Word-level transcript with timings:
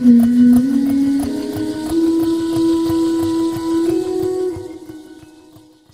Mm-hmm. 0.00 0.79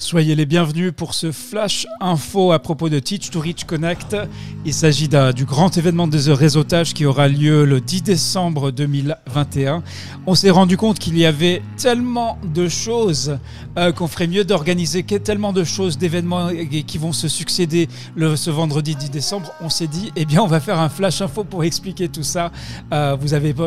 Soyez 0.06 0.36
les 0.36 0.46
bienvenus 0.46 0.92
pour 0.96 1.14
ce 1.14 1.32
flash 1.32 1.84
info 2.00 2.52
à 2.52 2.60
propos 2.60 2.88
de 2.88 3.00
Teach 3.00 3.30
to 3.30 3.40
Reach 3.40 3.64
Connect. 3.64 4.16
Il 4.64 4.72
s'agit 4.72 5.08
du 5.34 5.44
grand 5.44 5.76
événement 5.76 6.06
de 6.06 6.30
réseautage 6.30 6.94
qui 6.94 7.04
aura 7.04 7.26
lieu 7.26 7.64
le 7.64 7.80
10 7.80 8.02
décembre 8.02 8.70
2021. 8.70 9.82
On 10.28 10.36
s'est 10.36 10.50
rendu 10.50 10.76
compte 10.76 11.00
qu'il 11.00 11.18
y 11.18 11.26
avait 11.26 11.60
tellement 11.76 12.38
de 12.54 12.68
choses 12.68 13.36
euh, 13.76 13.90
qu'on 13.90 14.06
ferait 14.06 14.28
mieux 14.28 14.44
d'organiser, 14.44 15.02
tellement 15.02 15.52
de 15.52 15.64
choses, 15.64 15.98
d'événements 15.98 16.50
qui 16.86 16.98
vont 16.98 17.12
se 17.12 17.26
succéder 17.26 17.88
ce 18.16 18.50
vendredi 18.50 18.94
10 18.94 19.10
décembre. 19.10 19.50
On 19.60 19.68
s'est 19.68 19.88
dit, 19.88 20.12
eh 20.14 20.24
bien, 20.24 20.40
on 20.40 20.46
va 20.46 20.60
faire 20.60 20.78
un 20.78 20.88
flash 20.88 21.20
info 21.20 21.42
pour 21.42 21.64
expliquer 21.64 22.08
tout 22.08 22.22
ça. 22.22 22.52
Euh, 22.92 23.16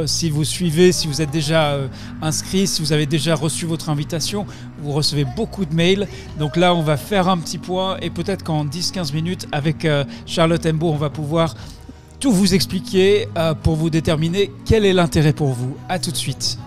si 0.06 0.30
vous 0.30 0.46
suivez, 0.46 0.94
si 0.94 1.08
vous 1.08 1.22
êtes 1.22 1.32
déjà 1.32 1.72
euh, 1.74 1.90
inscrit, 2.22 2.66
si 2.66 2.82
vous 2.82 2.94
avez 2.94 3.08
déjà 3.08 3.36
reçu 3.36 3.66
votre 3.66 3.90
invitation, 3.90 4.46
vous 4.82 4.92
recevez 4.92 5.26
beaucoup 5.26 5.66
de 5.66 5.74
mails. 5.74 6.08
Donc 6.38 6.56
là, 6.56 6.74
on 6.74 6.82
va 6.82 6.98
faire 6.98 7.28
un 7.28 7.38
petit 7.38 7.58
point 7.58 7.98
et 8.02 8.10
peut-être 8.10 8.44
qu'en 8.44 8.66
10-15 8.66 9.14
minutes, 9.14 9.48
avec 9.52 9.86
euh, 9.86 10.04
Charlotte 10.26 10.66
Embo, 10.66 10.90
on 10.90 10.98
va 10.98 11.10
pouvoir 11.10 11.56
tout 12.20 12.32
vous 12.32 12.54
expliquer 12.54 13.28
euh, 13.38 13.54
pour 13.54 13.76
vous 13.76 13.90
déterminer 13.90 14.52
quel 14.66 14.86
est 14.86 14.94
l'intérêt 14.94 15.34
pour 15.34 15.50
vous. 15.50 15.76
A 15.88 16.00
tout 16.00 16.12
de 16.12 16.18
suite. 16.18 16.58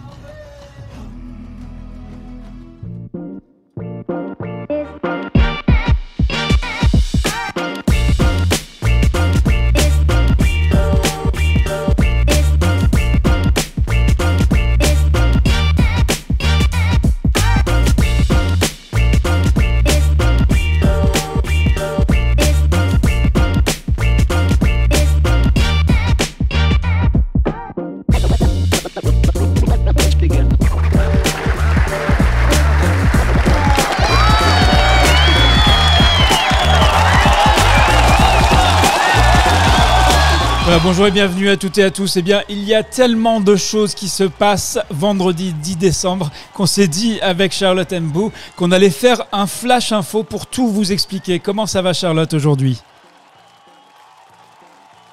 Bonjour 41.02 41.16
et 41.16 41.20
bienvenue 41.20 41.48
à 41.48 41.56
toutes 41.56 41.78
et 41.78 41.82
à 41.82 41.90
tous. 41.90 42.16
Eh 42.16 42.22
bien, 42.22 42.42
il 42.48 42.62
y 42.62 42.76
a 42.76 42.84
tellement 42.84 43.40
de 43.40 43.56
choses 43.56 43.92
qui 43.92 44.08
se 44.08 44.22
passent 44.22 44.78
vendredi 44.88 45.52
10 45.52 45.76
décembre 45.76 46.30
qu'on 46.54 46.66
s'est 46.66 46.86
dit 46.86 47.18
avec 47.22 47.50
Charlotte 47.50 47.92
Mbou 47.92 48.30
qu'on 48.54 48.70
allait 48.70 48.88
faire 48.88 49.26
un 49.32 49.48
flash 49.48 49.90
info 49.90 50.22
pour 50.22 50.46
tout 50.46 50.68
vous 50.68 50.92
expliquer. 50.92 51.40
Comment 51.40 51.66
ça 51.66 51.82
va 51.82 51.92
Charlotte 51.92 52.32
aujourd'hui? 52.34 52.80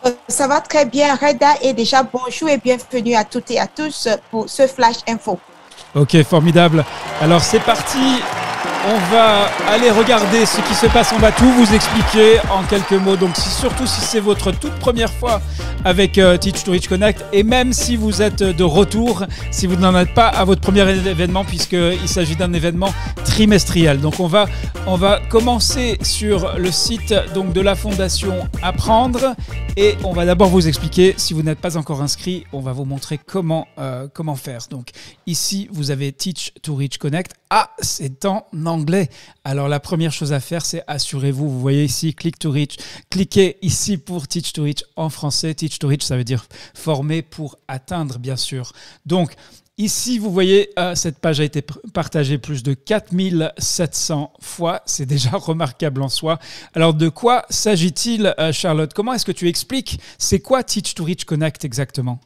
Euh, 0.05 0.11
ça 0.27 0.47
va 0.47 0.61
très 0.61 0.85
bien, 0.85 1.15
Reda, 1.15 1.55
et 1.63 1.73
déjà 1.73 2.03
bonjour 2.03 2.49
et 2.49 2.59
bienvenue 2.59 3.15
à 3.15 3.23
toutes 3.23 3.49
et 3.49 3.59
à 3.59 3.65
tous 3.65 4.07
pour 4.29 4.47
ce 4.47 4.67
flash 4.67 4.97
info. 5.07 5.39
Ok, 5.95 6.21
formidable. 6.21 6.85
Alors 7.19 7.41
c'est 7.41 7.61
parti. 7.61 8.21
On 8.87 8.97
va 9.11 9.49
aller 9.67 9.91
regarder 9.91 10.45
ce 10.45 10.61
qui 10.61 10.73
se 10.73 10.85
passe. 10.85 11.11
On 11.13 11.19
va 11.19 11.33
tout 11.33 11.51
vous 11.51 11.73
expliquer 11.73 12.39
en 12.49 12.63
quelques 12.63 12.93
mots. 12.93 13.17
Donc, 13.17 13.35
surtout 13.35 13.85
si 13.85 13.99
c'est 13.99 14.21
votre 14.21 14.51
toute 14.51 14.73
première 14.75 15.11
fois 15.11 15.41
avec 15.83 16.17
euh, 16.17 16.37
Teach 16.37 16.63
to 16.63 16.71
Reach 16.71 16.87
Connect, 16.87 17.23
et 17.33 17.43
même 17.43 17.73
si 17.73 17.95
vous 17.95 18.21
êtes 18.21 18.41
de 18.41 18.63
retour, 18.63 19.25
si 19.51 19.67
vous 19.67 19.75
n'en 19.75 19.95
êtes 19.97 20.13
pas 20.13 20.27
à 20.27 20.45
votre 20.45 20.61
premier 20.61 20.81
événement, 20.89 21.43
puisqu'il 21.43 22.07
s'agit 22.07 22.35
d'un 22.35 22.53
événement 22.53 22.93
trimestriel. 23.25 23.99
Donc, 23.99 24.19
on 24.19 24.27
va, 24.27 24.47
commencer 25.29 25.97
sur 26.01 26.57
le 26.57 26.71
site 26.71 27.13
donc, 27.33 27.53
de 27.53 27.61
la 27.61 27.75
Fondation 27.75 28.47
Apprendre, 28.61 29.35
et 29.75 29.97
on 30.03 30.13
va 30.13 30.25
d'abord 30.25 30.49
vous 30.49 30.67
expliquer. 30.67 31.15
Si 31.17 31.33
vous 31.33 31.43
n'êtes 31.43 31.59
pas 31.59 31.77
encore 31.77 32.01
inscrit, 32.01 32.45
on 32.53 32.59
va 32.59 32.71
vous 32.71 32.85
montrer 32.85 33.17
comment, 33.17 33.67
euh, 33.77 34.07
comment 34.13 34.35
faire. 34.35 34.61
Donc, 34.69 34.89
ici, 35.27 35.67
vous 35.71 35.91
avez 35.91 36.11
Teach 36.11 36.53
to 36.61 36.75
Reach 36.75 36.97
Connect. 36.97 37.33
Ah, 37.49 37.71
c'est 37.79 38.25
en. 38.25 38.45
Alors 39.43 39.67
la 39.67 39.79
première 39.79 40.11
chose 40.11 40.33
à 40.33 40.39
faire, 40.39 40.65
c'est 40.65 40.83
assurez-vous. 40.87 41.49
Vous 41.49 41.59
voyez 41.59 41.83
ici, 41.83 42.13
click 42.13 42.37
to 42.39 42.51
reach. 42.51 42.77
Cliquez 43.09 43.57
ici 43.61 43.97
pour 43.97 44.27
Teach 44.27 44.53
to 44.53 44.63
Reach 44.63 44.83
en 44.95 45.09
français. 45.09 45.53
Teach 45.53 45.79
to 45.79 45.87
Reach, 45.87 46.03
ça 46.03 46.17
veut 46.17 46.23
dire 46.23 46.45
former 46.73 47.21
pour 47.21 47.57
atteindre, 47.67 48.19
bien 48.19 48.35
sûr. 48.35 48.71
Donc 49.05 49.35
Ici, 49.79 50.19
vous 50.19 50.29
voyez, 50.29 50.71
euh, 50.77 50.93
cette 50.93 51.19
page 51.19 51.39
a 51.39 51.45
été 51.45 51.63
partagée 51.93 52.37
plus 52.37 52.63
de 52.63 52.73
4700 52.73 54.33
fois. 54.41 54.81
C'est 54.85 55.05
déjà 55.05 55.29
remarquable 55.37 56.01
en 56.01 56.09
soi. 56.09 56.37
Alors, 56.73 56.93
de 56.93 57.07
quoi 57.07 57.45
s'agit-il, 57.49 58.35
euh, 58.39 58.51
Charlotte? 58.51 58.93
Comment 58.93 59.13
est-ce 59.13 59.23
que 59.23 59.31
tu 59.31 59.47
expliques? 59.47 60.01
C'est 60.17 60.41
quoi 60.41 60.63
Teach 60.63 60.95
to 60.95 61.05
Reach 61.05 61.23
Connect 61.23 61.63
exactement? 61.63 62.19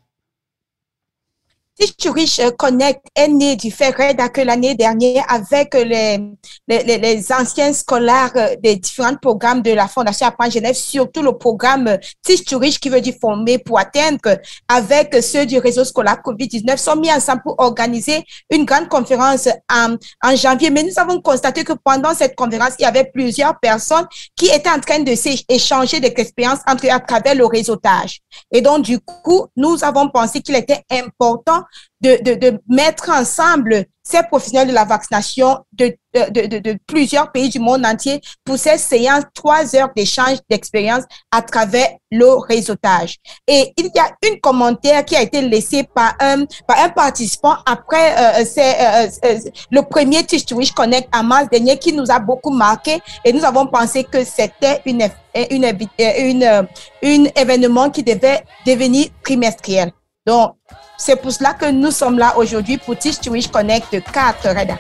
Teach 1.76 2.08
Rich 2.08 2.40
Connect 2.56 3.02
est 3.16 3.28
né 3.28 3.56
du 3.56 3.72
fait 3.72 3.94
que 3.94 4.42
l'année 4.42 4.76
dernière 4.76 5.26
avec 5.28 5.74
les, 5.74 6.20
les, 6.68 6.98
les, 7.00 7.34
anciens 7.34 7.74
scolaires 7.74 8.32
des 8.62 8.76
différents 8.76 9.16
programmes 9.16 9.64
de 9.64 9.72
la 9.72 9.88
Fondation 9.88 10.28
Apprendre 10.28 10.52
Genève, 10.52 10.76
surtout 10.76 11.24
le 11.24 11.36
programme 11.36 11.98
Teach 12.22 12.46
to 12.46 12.60
Rich 12.60 12.80
qui 12.80 12.90
veut 12.90 13.02
dire 13.02 13.16
former 13.20 13.58
pour 13.58 13.80
atteindre 13.80 14.38
avec 14.68 15.16
ceux 15.24 15.48
du 15.48 15.58
réseau 15.58 15.84
scolaire 15.84 16.22
COVID-19 16.24 16.78
sont 16.78 16.96
mis 16.96 17.12
ensemble 17.12 17.42
pour 17.42 17.56
organiser 17.58 18.24
une 18.52 18.66
grande 18.66 18.88
conférence 18.88 19.50
en, 19.68 19.96
en 20.24 20.36
janvier. 20.36 20.70
Mais 20.70 20.84
nous 20.84 21.00
avons 21.00 21.20
constaté 21.22 21.64
que 21.64 21.74
pendant 21.74 22.14
cette 22.14 22.36
conférence, 22.36 22.74
il 22.78 22.84
y 22.84 22.86
avait 22.86 23.10
plusieurs 23.12 23.60
personnes 23.60 24.06
qui 24.36 24.46
étaient 24.46 24.70
en 24.70 24.80
train 24.80 25.00
de 25.00 25.16
s'échanger 25.16 26.00
des 26.00 26.14
expériences 26.16 26.60
entre 26.68 26.88
à 26.92 27.00
travers 27.00 27.34
le 27.34 27.48
réseautage. 27.48 28.22
Et 28.52 28.62
donc, 28.62 28.84
du 28.84 29.00
coup, 29.00 29.48
nous 29.56 29.84
avons 29.84 30.10
pensé 30.10 30.42
qu'il 30.42 30.56
était 30.56 30.84
important 30.92 31.63
de, 32.04 32.36
de, 32.36 32.60
mettre 32.68 33.10
ensemble 33.10 33.86
ces 34.04 34.22
professionnels 34.24 34.68
de 34.68 34.74
la 34.74 34.84
vaccination 34.84 35.60
de, 35.72 35.96
de, 36.14 36.60
de, 36.60 36.78
plusieurs 36.86 37.32
pays 37.32 37.48
du 37.48 37.60
monde 37.60 37.86
entier 37.86 38.20
pour 38.44 38.58
ces 38.58 38.78
séances, 38.78 39.24
trois 39.34 39.74
heures 39.76 39.90
d'échange 39.96 40.40
d'expérience 40.50 41.04
à 41.32 41.42
travers 41.42 41.88
le 42.12 42.28
réseautage. 42.46 43.18
Et 43.48 43.74
il 43.78 43.86
y 43.96 44.00
a 44.00 44.12
une 44.28 44.42
commentaire 44.42 45.06
qui 45.06 45.16
a 45.16 45.22
été 45.22 45.42
laissé 45.42 45.84
par 45.84 46.16
un, 46.20 46.44
par 46.68 46.80
un 46.80 46.90
participant 46.90 47.56
après 47.66 48.42
euh, 48.42 48.46
c'est, 48.46 48.76
euh, 48.82 49.08
euh, 49.26 49.40
le 49.72 49.82
premier 49.82 50.26
Teach 50.26 50.46
to 50.46 50.58
Wish 50.58 50.74
Connect 50.74 51.08
à 51.14 51.24
mars 51.24 51.48
dernier 51.50 51.78
qui 51.80 51.94
nous 51.94 52.12
a 52.12 52.20
beaucoup 52.20 52.52
marqué 52.52 53.00
et 53.24 53.32
nous 53.32 53.46
avons 53.46 53.68
pensé 53.68 54.04
que 54.04 54.26
c'était 54.26 54.82
une, 54.86 55.08
une, 55.50 55.74
une, 55.98 56.68
une 57.02 57.30
événement 57.36 57.90
qui 57.90 58.04
devait 58.04 58.44
devenir 58.66 59.08
trimestriel. 59.24 59.94
Donc, 60.26 60.56
c'est 60.98 61.18
pour 61.18 61.32
cela 61.32 61.54
que 61.54 61.70
nous 61.70 61.92
sommes 61.92 62.18
là 62.18 62.38
aujourd'hui 62.38 62.78
pour 62.78 62.98
Teach 62.98 63.20
to 63.20 63.32
Wish 63.32 63.48
Connect 63.48 63.90
4 64.12 64.48
Reda. 64.58 64.78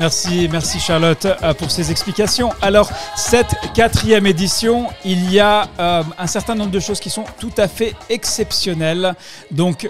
Merci, 0.00 0.48
merci 0.50 0.80
Charlotte 0.80 1.26
euh, 1.26 1.54
pour 1.54 1.70
ces 1.70 1.92
explications. 1.92 2.50
Alors, 2.60 2.90
cette 3.14 3.54
quatrième 3.72 4.26
édition, 4.26 4.88
il 5.04 5.30
y 5.30 5.38
a 5.38 5.68
euh, 5.78 6.02
un 6.18 6.26
certain 6.26 6.56
nombre 6.56 6.72
de 6.72 6.80
choses 6.80 6.98
qui 6.98 7.10
sont 7.10 7.24
tout 7.38 7.52
à 7.56 7.68
fait 7.68 7.94
exceptionnelles. 8.08 9.14
Donc, 9.52 9.88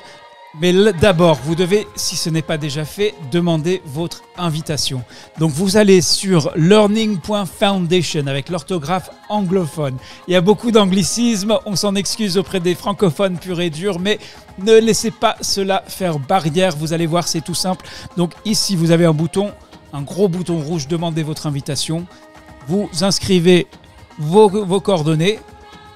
mais 0.61 0.75
d'abord, 0.93 1.39
vous 1.45 1.55
devez, 1.55 1.87
si 1.97 2.15
ce 2.15 2.29
n'est 2.29 2.43
pas 2.43 2.59
déjà 2.59 2.85
fait, 2.85 3.15
demander 3.31 3.81
votre 3.87 4.23
invitation. 4.37 5.03
Donc 5.39 5.51
vous 5.53 5.79
allez 5.79 6.03
sur 6.03 6.53
learning.foundation 6.57 8.27
avec 8.27 8.51
l'orthographe 8.51 9.11
anglophone. 9.31 9.97
Il 10.29 10.35
y 10.35 10.37
a 10.37 10.43
beaucoup 10.43 10.71
d'anglicismes, 10.71 11.59
on 11.65 11.75
s'en 11.75 11.95
excuse 11.95 12.37
auprès 12.37 12.61
des 12.61 12.75
francophones 12.75 13.39
purs 13.39 13.63
et 13.63 13.71
durs, 13.71 13.99
mais 13.99 14.19
ne 14.59 14.75
laissez 14.75 15.11
pas 15.11 15.37
cela 15.41 15.85
faire 15.89 16.19
barrière. 16.19 16.77
Vous 16.77 16.93
allez 16.93 17.07
voir, 17.07 17.27
c'est 17.29 17.41
tout 17.41 17.55
simple. 17.55 17.87
Donc 18.19 18.33
ici, 18.45 18.77
vous 18.77 18.91
avez 18.91 19.07
un 19.07 19.15
bouton, 19.15 19.53
un 19.95 20.03
gros 20.03 20.29
bouton 20.29 20.59
rouge, 20.59 20.87
demandez 20.87 21.23
votre 21.23 21.47
invitation. 21.47 22.07
Vous 22.69 22.91
inscrivez 23.01 23.67
vos, 24.19 24.49
vos 24.49 24.81
coordonnées, 24.81 25.39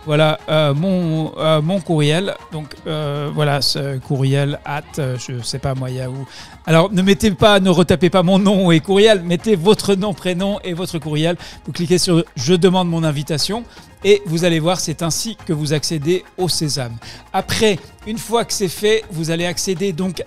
voilà 0.06 0.38
euh, 0.48 0.72
mon, 0.72 1.32
euh, 1.36 1.60
mon 1.60 1.80
courriel. 1.80 2.34
Donc 2.52 2.74
euh, 2.86 3.30
voilà 3.34 3.60
ce 3.60 3.98
courriel 3.98 4.58
at, 4.64 4.82
je 4.96 5.42
sais 5.42 5.58
pas 5.58 5.74
moi, 5.74 5.90
Yahoo. 5.90 6.26
Alors 6.64 6.90
ne 6.90 7.02
mettez 7.02 7.32
pas, 7.32 7.60
ne 7.60 7.68
retapez 7.68 8.08
pas 8.08 8.22
mon 8.22 8.38
nom 8.38 8.70
et 8.70 8.80
courriel, 8.80 9.22
mettez 9.22 9.56
votre 9.56 9.94
nom, 9.94 10.14
prénom 10.14 10.58
et 10.64 10.72
votre 10.72 10.98
courriel. 10.98 11.36
Vous 11.66 11.72
cliquez 11.72 11.98
sur 11.98 12.24
Je 12.36 12.54
demande 12.54 12.88
mon 12.88 13.04
invitation 13.04 13.64
et 14.04 14.22
vous 14.26 14.44
allez 14.44 14.60
voir, 14.60 14.78
c'est 14.78 15.02
ainsi 15.02 15.36
que 15.46 15.52
vous 15.52 15.72
accédez 15.72 16.24
au 16.38 16.48
Sésame. 16.48 16.96
Après, 17.32 17.78
une 18.06 18.18
fois 18.18 18.44
que 18.44 18.52
c'est 18.52 18.68
fait, 18.68 19.04
vous 19.10 19.30
allez 19.30 19.46
accéder 19.46 19.92
donc 19.92 20.22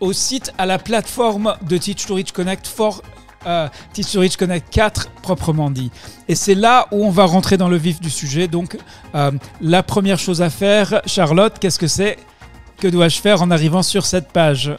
au 0.00 0.12
site, 0.12 0.52
à 0.58 0.66
la 0.66 0.78
plateforme 0.78 1.56
de 1.62 1.78
Teach 1.78 2.06
to 2.06 2.18
Connect 2.34 2.66
for 2.66 3.02
euh, 3.48 3.68
Teach 3.92 4.12
to 4.12 4.20
Reach 4.20 4.36
Connect 4.36 4.68
4 4.70 5.10
proprement 5.22 5.70
dit. 5.70 5.90
Et 6.28 6.34
c'est 6.34 6.54
là 6.54 6.86
où 6.92 7.04
on 7.04 7.10
va 7.10 7.24
rentrer 7.24 7.56
dans 7.56 7.68
le 7.68 7.76
vif 7.76 8.00
du 8.00 8.10
sujet. 8.10 8.46
Donc, 8.46 8.76
euh, 9.14 9.30
la 9.60 9.82
première 9.82 10.18
chose 10.18 10.42
à 10.42 10.50
faire, 10.50 11.00
Charlotte, 11.06 11.58
qu'est-ce 11.58 11.78
que 11.78 11.86
c'est 11.86 12.18
que 12.78 12.88
dois-je 12.88 13.20
faire 13.20 13.42
en 13.42 13.50
arrivant 13.50 13.82
sur 13.82 14.06
cette 14.06 14.28
page? 14.28 14.76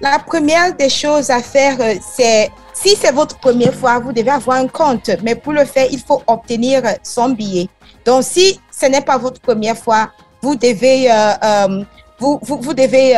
La 0.00 0.18
première 0.18 0.74
des 0.74 0.88
choses 0.88 1.30
à 1.30 1.42
faire, 1.42 1.76
euh, 1.80 1.94
c'est 2.00 2.50
si 2.72 2.96
c'est 2.96 3.12
votre 3.12 3.38
première 3.38 3.74
fois, 3.74 3.98
vous 3.98 4.12
devez 4.12 4.30
avoir 4.30 4.56
un 4.58 4.68
compte. 4.68 5.10
Mais 5.22 5.34
pour 5.34 5.52
le 5.52 5.64
faire, 5.64 5.88
il 5.90 5.98
faut 5.98 6.22
obtenir 6.26 6.82
son 7.02 7.30
billet. 7.30 7.68
Donc, 8.04 8.22
si 8.22 8.60
ce 8.70 8.86
n'est 8.86 9.00
pas 9.00 9.18
votre 9.18 9.40
première 9.40 9.76
fois, 9.76 10.10
vous 10.40 10.54
devez, 10.54 11.10
euh, 11.10 11.82
vous, 12.20 12.38
vous, 12.40 12.74
devez 12.74 13.16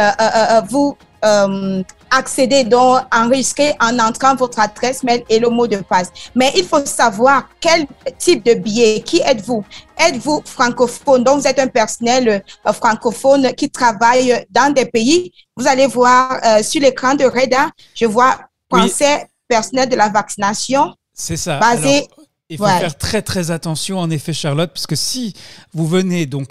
vous 0.70 0.96
accéder, 2.10 2.64
donc 2.64 3.00
enregistrer 3.12 3.74
en 3.80 3.98
entrant 3.98 4.34
votre 4.34 4.58
adresse 4.60 5.02
mail 5.02 5.22
et 5.28 5.38
le 5.38 5.48
mot 5.48 5.66
de 5.66 5.76
passe. 5.78 6.10
Mais 6.34 6.52
il 6.56 6.64
faut 6.64 6.84
savoir 6.84 7.48
quel 7.60 7.86
type 8.18 8.44
de 8.44 8.54
billet, 8.54 9.00
qui 9.00 9.20
êtes-vous? 9.20 9.64
Êtes-vous 9.98 10.42
francophone? 10.44 11.24
Donc, 11.24 11.40
vous 11.40 11.46
êtes 11.46 11.58
un 11.58 11.68
personnel 11.68 12.42
euh, 12.66 12.72
francophone 12.72 13.52
qui 13.54 13.70
travaille 13.70 14.46
dans 14.50 14.72
des 14.72 14.86
pays. 14.86 15.32
Vous 15.56 15.66
allez 15.66 15.86
voir 15.86 16.38
euh, 16.44 16.62
sur 16.62 16.80
l'écran 16.80 17.14
de 17.14 17.24
REDA, 17.24 17.70
je 17.94 18.06
vois 18.06 18.38
français, 18.72 19.28
personnel 19.48 19.88
de 19.88 19.96
la 19.96 20.08
vaccination. 20.08 20.94
C'est 21.12 21.36
ça. 21.36 21.58
Basé 21.58 22.08
il 22.50 22.58
faut 22.58 22.66
faire 22.66 22.98
très 22.98 23.22
très 23.22 23.52
attention 23.52 23.98
en 23.98 24.10
effet 24.10 24.32
Charlotte, 24.32 24.72
puisque 24.72 24.96
si 24.96 25.34
vous 25.72 25.86
venez 25.86 26.26
donc 26.26 26.50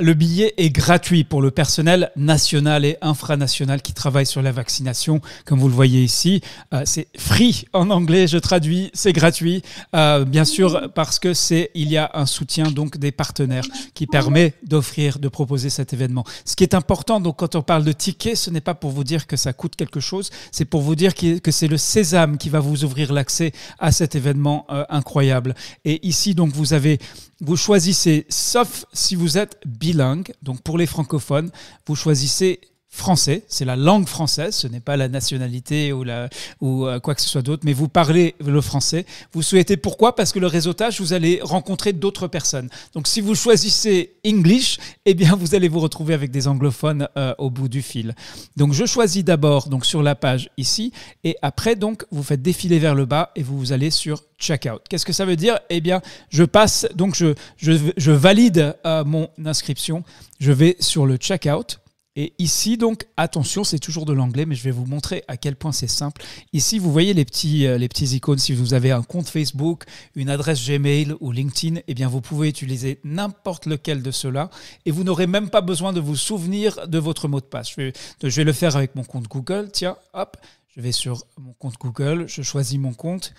le 0.00 0.14
billet 0.14 0.54
est 0.56 0.70
gratuit 0.70 1.22
pour 1.22 1.42
le 1.42 1.50
personnel 1.50 2.12
national 2.16 2.86
et 2.86 2.96
infranational 3.02 3.82
qui 3.82 3.92
travaille 3.92 4.24
sur 4.24 4.40
la 4.40 4.50
vaccination, 4.50 5.20
comme 5.44 5.58
vous 5.58 5.68
le 5.68 5.74
voyez 5.74 6.02
ici. 6.02 6.40
Euh, 6.72 6.82
c'est 6.86 7.08
free 7.18 7.66
en 7.74 7.90
anglais, 7.90 8.26
je 8.26 8.38
traduis, 8.38 8.90
c'est 8.94 9.12
gratuit, 9.12 9.62
euh, 9.94 10.24
bien 10.24 10.46
sûr 10.46 10.90
parce 10.94 11.18
que 11.18 11.34
c'est 11.34 11.70
il 11.74 11.90
y 11.90 11.98
a 11.98 12.10
un 12.14 12.24
soutien 12.24 12.70
donc 12.70 12.96
des 12.96 13.12
partenaires 13.12 13.66
qui 13.92 14.06
permet 14.06 14.54
d'offrir, 14.62 15.18
de 15.18 15.28
proposer 15.28 15.68
cet 15.68 15.92
événement. 15.92 16.24
Ce 16.46 16.56
qui 16.56 16.64
est 16.64 16.74
important 16.74 17.20
donc 17.20 17.36
quand 17.36 17.54
on 17.54 17.62
parle 17.62 17.84
de 17.84 17.92
tickets, 17.92 18.36
ce 18.36 18.48
n'est 18.48 18.62
pas 18.62 18.74
pour 18.74 18.92
vous 18.92 19.04
dire 19.04 19.26
que 19.26 19.36
ça 19.36 19.52
coûte 19.52 19.76
quelque 19.76 20.00
chose, 20.00 20.30
c'est 20.52 20.64
pour 20.64 20.80
vous 20.80 20.94
dire 20.94 21.14
que 21.14 21.50
c'est 21.50 21.68
le 21.68 21.76
sésame 21.76 22.38
qui 22.38 22.48
va 22.48 22.60
vous 22.60 22.84
ouvrir 22.84 23.12
l'accès 23.12 23.52
à 23.78 23.92
cet 23.92 24.14
événement 24.14 24.64
euh, 24.70 24.86
incroyable. 24.88 25.54
Et 25.84 26.06
ici 26.06 26.34
donc 26.34 26.50
vous 26.54 26.72
avez 26.72 26.98
vous 27.42 27.56
choisissez, 27.56 28.24
sauf 28.28 28.84
si 28.92 29.16
vous 29.16 29.36
êtes 29.36 29.58
bilingue, 29.82 30.32
donc 30.42 30.62
pour 30.62 30.78
les 30.78 30.86
francophones, 30.86 31.50
vous 31.86 31.96
choisissez 31.96 32.60
français, 32.94 33.42
c'est 33.48 33.64
la 33.64 33.74
langue 33.74 34.06
française, 34.06 34.54
ce 34.54 34.68
n'est 34.68 34.78
pas 34.78 34.98
la 34.98 35.08
nationalité 35.08 35.94
ou, 35.94 36.04
la, 36.04 36.28
ou 36.60 36.86
euh, 36.86 37.00
quoi 37.00 37.14
que 37.14 37.22
ce 37.22 37.28
soit 37.28 37.40
d'autre, 37.40 37.62
mais 37.64 37.72
vous 37.72 37.88
parlez 37.88 38.34
le 38.38 38.60
français. 38.60 39.06
Vous 39.32 39.40
souhaitez 39.40 39.78
pourquoi? 39.78 40.14
Parce 40.14 40.30
que 40.30 40.38
le 40.38 40.46
réseautage, 40.46 41.00
vous 41.00 41.14
allez 41.14 41.40
rencontrer 41.42 41.94
d'autres 41.94 42.28
personnes. 42.28 42.68
Donc 42.92 43.08
si 43.08 43.22
vous 43.22 43.34
choisissez 43.34 44.12
English, 44.26 44.78
eh 45.06 45.14
bien 45.14 45.34
vous 45.34 45.54
allez 45.54 45.68
vous 45.68 45.80
retrouver 45.80 46.12
avec 46.12 46.30
des 46.30 46.46
anglophones 46.46 47.08
euh, 47.16 47.34
au 47.38 47.48
bout 47.48 47.68
du 47.68 47.80
fil. 47.80 48.14
Donc 48.56 48.74
je 48.74 48.84
choisis 48.84 49.24
d'abord 49.24 49.68
donc 49.68 49.86
sur 49.86 50.02
la 50.02 50.14
page 50.14 50.50
ici, 50.58 50.92
et 51.24 51.36
après 51.40 51.76
donc 51.76 52.04
vous 52.10 52.22
faites 52.22 52.42
défiler 52.42 52.78
vers 52.78 52.94
le 52.94 53.06
bas 53.06 53.30
et 53.36 53.42
vous 53.42 53.72
allez 53.72 53.90
sur 53.90 54.22
checkout. 54.38 54.82
Qu'est-ce 54.90 55.06
que 55.06 55.14
ça 55.14 55.24
veut 55.24 55.36
dire? 55.36 55.58
Eh 55.70 55.80
bien, 55.80 56.02
je 56.28 56.44
passe, 56.44 56.86
donc 56.94 57.14
je, 57.14 57.34
je, 57.56 57.72
je 57.96 58.10
valide 58.10 58.76
euh, 58.84 59.02
mon 59.04 59.30
inscription, 59.46 60.04
je 60.40 60.52
vais 60.52 60.76
sur 60.78 61.06
le 61.06 61.16
checkout 61.16 61.78
et 62.14 62.34
ici, 62.38 62.76
donc, 62.76 63.06
attention, 63.16 63.64
c'est 63.64 63.78
toujours 63.78 64.04
de 64.04 64.12
l'anglais, 64.12 64.44
mais 64.44 64.54
je 64.54 64.62
vais 64.64 64.70
vous 64.70 64.84
montrer 64.84 65.24
à 65.28 65.38
quel 65.38 65.56
point 65.56 65.72
c'est 65.72 65.88
simple. 65.88 66.22
Ici, 66.52 66.78
vous 66.78 66.92
voyez 66.92 67.14
les 67.14 67.24
petits, 67.24 67.66
euh, 67.66 67.78
les 67.78 67.88
petits 67.88 68.16
icônes. 68.16 68.38
Si 68.38 68.52
vous 68.52 68.74
avez 68.74 68.90
un 68.90 69.02
compte 69.02 69.28
Facebook, 69.28 69.84
une 70.14 70.28
adresse 70.28 70.62
Gmail 70.68 71.14
ou 71.20 71.32
LinkedIn, 71.32 71.80
eh 71.88 71.94
bien, 71.94 72.08
vous 72.08 72.20
pouvez 72.20 72.50
utiliser 72.50 73.00
n'importe 73.02 73.64
lequel 73.64 74.02
de 74.02 74.10
ceux-là 74.10 74.50
et 74.84 74.90
vous 74.90 75.04
n'aurez 75.04 75.26
même 75.26 75.48
pas 75.48 75.62
besoin 75.62 75.94
de 75.94 76.00
vous 76.00 76.16
souvenir 76.16 76.86
de 76.86 76.98
votre 76.98 77.28
mot 77.28 77.40
de 77.40 77.46
passe. 77.46 77.70
Je 77.70 77.76
vais, 77.76 77.92
je 78.22 78.28
vais 78.28 78.44
le 78.44 78.52
faire 78.52 78.76
avec 78.76 78.94
mon 78.94 79.04
compte 79.04 79.28
Google. 79.28 79.70
Tiens, 79.72 79.96
hop, 80.12 80.36
je 80.68 80.82
vais 80.82 80.92
sur 80.92 81.24
mon 81.38 81.54
compte 81.54 81.76
Google, 81.80 82.26
je 82.28 82.42
choisis 82.42 82.78
mon 82.78 82.92
compte 82.92 83.32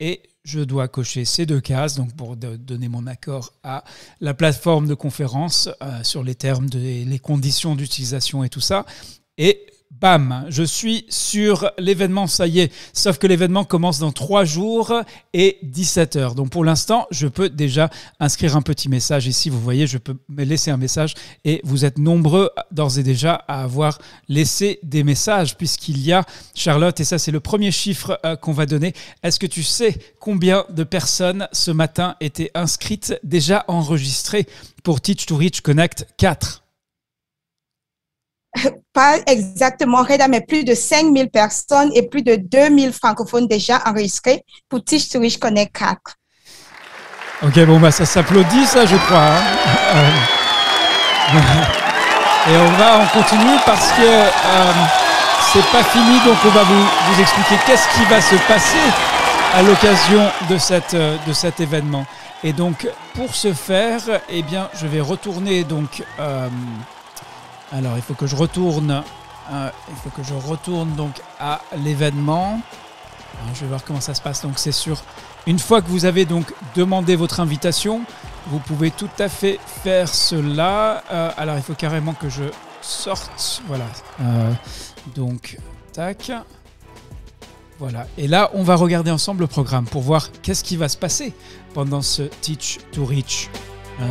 et 0.00 0.22
je 0.46 0.60
dois 0.60 0.86
cocher 0.86 1.24
ces 1.24 1.44
deux 1.44 1.60
cases 1.60 1.96
donc 1.96 2.14
pour 2.14 2.36
donner 2.36 2.88
mon 2.88 3.06
accord 3.08 3.52
à 3.64 3.82
la 4.20 4.32
plateforme 4.32 4.86
de 4.86 4.94
conférence 4.94 5.68
euh, 5.82 6.02
sur 6.04 6.22
les 6.22 6.36
termes, 6.36 6.70
de, 6.70 6.78
les 6.78 7.18
conditions 7.18 7.74
d'utilisation 7.74 8.44
et 8.44 8.48
tout 8.48 8.60
ça. 8.60 8.86
Bam, 10.00 10.44
je 10.48 10.62
suis 10.62 11.06
sur 11.08 11.70
l'événement, 11.78 12.26
ça 12.26 12.46
y 12.46 12.60
est. 12.60 12.72
Sauf 12.92 13.18
que 13.18 13.26
l'événement 13.26 13.64
commence 13.64 13.98
dans 13.98 14.12
3 14.12 14.44
jours 14.44 14.92
et 15.32 15.58
17 15.62 16.16
heures. 16.16 16.34
Donc 16.34 16.50
pour 16.50 16.64
l'instant, 16.64 17.06
je 17.10 17.26
peux 17.26 17.48
déjà 17.48 17.90
inscrire 18.20 18.56
un 18.56 18.62
petit 18.62 18.88
message 18.88 19.26
ici. 19.26 19.48
Vous 19.48 19.60
voyez, 19.60 19.86
je 19.86 19.98
peux 19.98 20.16
me 20.28 20.44
laisser 20.44 20.70
un 20.70 20.76
message 20.76 21.14
et 21.44 21.60
vous 21.64 21.84
êtes 21.84 21.98
nombreux 21.98 22.50
d'ores 22.70 22.98
et 22.98 23.02
déjà 23.02 23.34
à 23.48 23.62
avoir 23.62 23.98
laissé 24.28 24.78
des 24.82 25.02
messages 25.02 25.56
puisqu'il 25.56 25.98
y 26.04 26.12
a, 26.12 26.24
Charlotte, 26.54 26.98
et 27.00 27.04
ça 27.04 27.18
c'est 27.18 27.32
le 27.32 27.40
premier 27.40 27.70
chiffre 27.70 28.20
euh, 28.24 28.36
qu'on 28.36 28.52
va 28.52 28.66
donner. 28.66 28.92
Est-ce 29.22 29.38
que 29.38 29.46
tu 29.46 29.62
sais 29.62 29.96
combien 30.20 30.64
de 30.70 30.84
personnes 30.84 31.48
ce 31.52 31.70
matin 31.70 32.16
étaient 32.20 32.50
inscrites, 32.54 33.18
déjà 33.24 33.64
enregistrées 33.68 34.46
pour 34.82 35.00
Teach 35.00 35.26
to 35.26 35.36
Reach 35.36 35.60
Connect 35.62 36.06
4 36.18 36.65
pas 38.92 39.18
exactement 39.26 40.02
Reda, 40.02 40.28
mais 40.28 40.40
plus 40.40 40.64
de 40.64 40.74
5000 40.74 41.30
personnes 41.30 41.90
et 41.94 42.08
plus 42.08 42.22
de 42.22 42.36
2000 42.36 42.92
francophones 42.92 43.46
déjà 43.46 43.82
enregistrés 43.86 44.44
pour 44.68 44.82
Teach 44.82 45.08
to 45.10 45.20
Reach 45.20 45.38
Connect 45.38 45.76
4. 45.76 45.98
Ok, 47.42 47.58
bon, 47.66 47.78
bah, 47.78 47.90
ça 47.90 48.06
s'applaudit, 48.06 48.66
ça, 48.66 48.86
je 48.86 48.96
crois. 48.96 49.18
Hein. 49.18 49.42
et 52.48 52.56
on 52.56 52.70
va, 52.78 53.00
on 53.00 53.06
continue 53.20 53.58
parce 53.66 53.92
que 53.92 54.02
euh, 54.02 54.72
c'est 55.52 55.66
pas 55.70 55.84
fini, 55.84 56.18
donc 56.24 56.36
on 56.44 56.48
va 56.48 56.62
vous, 56.62 56.82
vous 56.82 57.20
expliquer 57.20 57.56
qu'est-ce 57.66 57.88
qui 57.94 58.04
va 58.06 58.20
se 58.20 58.36
passer 58.48 58.78
à 59.54 59.62
l'occasion 59.62 60.30
de, 60.48 60.56
cette, 60.56 60.94
euh, 60.94 61.16
de 61.26 61.32
cet 61.32 61.60
événement. 61.60 62.06
Et 62.42 62.52
donc, 62.52 62.88
pour 63.14 63.34
ce 63.34 63.52
faire, 63.52 64.00
eh 64.28 64.42
bien, 64.42 64.68
je 64.74 64.86
vais 64.86 65.00
retourner 65.00 65.64
donc. 65.64 66.02
Euh, 66.18 66.48
alors, 67.72 67.96
il 67.96 68.02
faut 68.02 68.14
que 68.14 68.26
je 68.26 68.36
retourne. 68.36 69.02
Euh, 69.52 69.70
il 69.88 69.96
faut 69.96 70.10
que 70.10 70.22
je 70.22 70.34
retourne 70.34 70.94
donc 70.94 71.20
à 71.38 71.60
l'événement. 71.76 72.60
Je 73.54 73.60
vais 73.60 73.66
voir 73.66 73.84
comment 73.84 74.00
ça 74.00 74.14
se 74.14 74.22
passe. 74.22 74.42
Donc, 74.42 74.58
c'est 74.58 74.72
sûr. 74.72 75.02
Une 75.46 75.58
fois 75.58 75.82
que 75.82 75.88
vous 75.88 76.04
avez 76.04 76.24
donc 76.24 76.52
demandé 76.74 77.16
votre 77.16 77.40
invitation, 77.40 78.02
vous 78.48 78.58
pouvez 78.58 78.90
tout 78.90 79.10
à 79.18 79.28
fait 79.28 79.58
faire 79.84 80.08
cela. 80.08 81.02
Euh, 81.12 81.30
alors, 81.36 81.56
il 81.56 81.62
faut 81.62 81.74
carrément 81.74 82.14
que 82.14 82.28
je 82.28 82.44
sorte. 82.80 83.62
Voilà. 83.66 83.84
Euh, 84.20 84.52
donc, 85.14 85.58
tac. 85.92 86.32
Voilà. 87.78 88.06
Et 88.16 88.26
là, 88.26 88.50
on 88.54 88.62
va 88.62 88.74
regarder 88.74 89.10
ensemble 89.10 89.40
le 89.40 89.46
programme 89.48 89.84
pour 89.84 90.02
voir 90.02 90.30
qu'est-ce 90.42 90.64
qui 90.64 90.76
va 90.76 90.88
se 90.88 90.96
passer 90.96 91.34
pendant 91.74 92.00
ce 92.00 92.22
Teach 92.22 92.78
to 92.92 93.04
Reach. 93.04 93.50
Euh, 94.00 94.04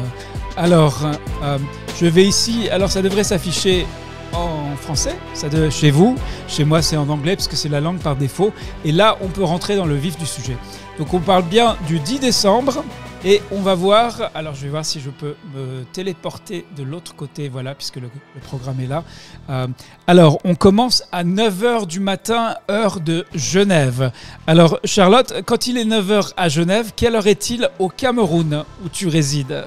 alors, 0.58 1.06
euh, 1.44 1.58
je 2.00 2.06
vais 2.06 2.26
ici. 2.26 2.70
Alors, 2.70 2.92
ça 2.92 3.02
devrait 3.02 3.24
s'afficher 3.24 3.86
en 4.34 4.76
français, 4.76 5.16
ça 5.34 5.50
de, 5.50 5.70
chez 5.70 5.92
vous. 5.92 6.18
Chez 6.48 6.66
moi, 6.66 6.82
c'est 6.82 6.98
en 6.98 7.10
anglais 7.10 7.36
parce 7.36 7.48
que 7.48 7.56
c'est 7.56 7.70
la 7.70 7.82
langue 7.82 8.00
par 8.00 8.16
défaut. 8.16 8.54
Et 8.84 8.92
là, 8.92 9.18
on 9.22 9.28
peut 9.28 9.44
rentrer 9.44 9.76
dans 9.76 9.86
le 9.86 9.96
vif 9.96 10.18
du 10.18 10.26
sujet. 10.26 10.58
Donc, 10.98 11.14
on 11.14 11.20
parle 11.20 11.44
bien 11.44 11.78
du 11.88 12.00
10 12.00 12.20
décembre. 12.20 12.84
Et 13.28 13.42
on 13.52 13.60
va 13.60 13.74
voir, 13.74 14.30
alors 14.36 14.54
je 14.54 14.62
vais 14.62 14.70
voir 14.70 14.86
si 14.86 15.00
je 15.00 15.10
peux 15.10 15.36
me 15.56 15.84
téléporter 15.94 16.64
de 16.78 16.84
l'autre 16.84 17.16
côté, 17.16 17.50
voilà, 17.50 17.74
puisque 17.74 17.96
le, 17.96 18.08
programme 18.44 18.80
est 18.80 18.86
là. 18.86 19.04
Euh, 19.50 19.66
alors, 20.06 20.38
on 20.44 20.54
commence 20.54 21.04
à 21.12 21.24
9h 21.24 21.88
du 21.88 22.00
matin, 22.00 22.54
heure 22.70 23.00
de 23.00 23.26
Genève. 23.34 24.12
Alors, 24.46 24.80
Charlotte, 24.84 25.42
quand 25.44 25.66
il 25.66 25.80
est 25.80 25.86
9h 25.86 26.34
à 26.38 26.50
Genève, 26.50 26.92
quelle 26.96 27.16
heure 27.16 27.26
est-il 27.26 27.68
au 27.80 27.90
Cameroun, 27.90 28.64
où 28.86 28.90
tu 28.90 29.08
résides? 29.08 29.66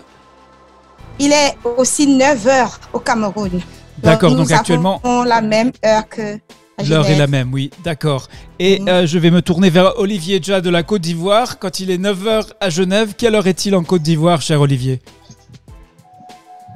Il 1.19 1.33
est 1.33 1.59
aussi 1.77 2.07
9h 2.07 2.77
au 2.93 3.01
Cameroun. 3.01 3.61
D'accord, 3.99 4.37
donc, 4.37 4.53
actuellement... 4.53 5.01
On 5.03 5.25
la 5.25 5.41
même 5.41 5.73
heure 5.85 6.09
que 6.09 6.39
L'heure 6.87 7.09
est 7.09 7.19
la 7.19 7.27
même, 7.27 7.53
oui, 7.53 7.71
d'accord. 7.85 8.29
Et 8.59 8.81
mhm. 8.81 8.89
euh, 8.89 9.07
je 9.07 9.19
vais 9.19 9.31
me 9.31 9.43
tourner 9.43 9.71
vers 9.71 9.99
Olivier 9.99 10.41
Dja 10.43 10.61
de 10.61 10.71
la 10.71 10.83
Côte 10.83 11.03
d'Ivoire. 11.03 11.59
Quand 11.59 11.81
il 11.81 11.91
est 11.91 11.99
9h 11.99 12.49
à 12.61 12.71
Genève, 12.71 13.15
quelle 13.17 13.35
heure 13.35 13.47
est-il 13.47 13.75
en 13.75 13.83
Côte 13.83 14.03
d'Ivoire, 14.03 14.41
cher 14.43 14.61
Olivier? 14.61 15.01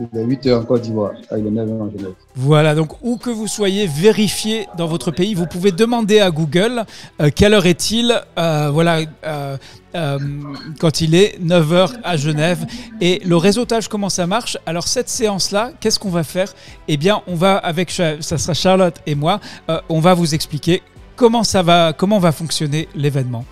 Il 0.00 0.18
est 0.18 0.24
8 0.24 0.46
h 0.46 0.54
en 0.54 0.64
Côte 0.64 0.82
d'Ivoire. 0.82 1.12
Ah, 1.30 1.38
il 1.38 1.46
est 1.46 1.50
9 1.50 1.68
h 1.68 1.82
en 1.82 1.90
Genève. 1.90 2.14
Voilà, 2.34 2.74
donc 2.74 2.92
où 3.02 3.16
que 3.16 3.30
vous 3.30 3.46
soyez, 3.46 3.86
vérifiez 3.86 4.66
dans 4.76 4.86
votre 4.86 5.10
pays. 5.10 5.34
Vous 5.34 5.46
pouvez 5.46 5.70
demander 5.70 6.20
à 6.20 6.30
Google 6.30 6.84
euh, 7.20 7.30
quelle 7.34 7.54
heure 7.54 7.66
est-il 7.66 8.18
euh, 8.38 8.70
voilà, 8.72 9.00
euh, 9.24 9.56
quand 9.92 11.00
il 11.00 11.14
est 11.14 11.38
9h 11.42 11.92
à 12.02 12.16
Genève. 12.16 12.66
Et 13.00 13.20
le 13.24 13.36
réseautage, 13.36 13.88
comment 13.88 14.08
ça 14.08 14.26
marche? 14.26 14.56
Alors 14.66 14.88
cette 14.88 15.08
séance-là, 15.08 15.72
qu'est-ce 15.80 15.98
qu'on 15.98 16.10
va 16.10 16.24
faire? 16.24 16.52
Eh 16.88 16.96
bien, 16.96 17.22
on 17.26 17.34
va, 17.34 17.56
avec, 17.56 17.90
ça 17.90 18.20
sera 18.20 18.54
Charlotte 18.54 18.96
et 19.06 19.14
moi, 19.14 19.40
on 19.88 20.00
va 20.00 20.14
vous 20.14 20.34
expliquer 20.34 20.82
comment 21.22 21.44
ça 21.44 21.62
va, 21.62 21.92
comment 21.92 22.18
va 22.18 22.32
fonctionner 22.32 22.88
l'événement. 22.96 23.44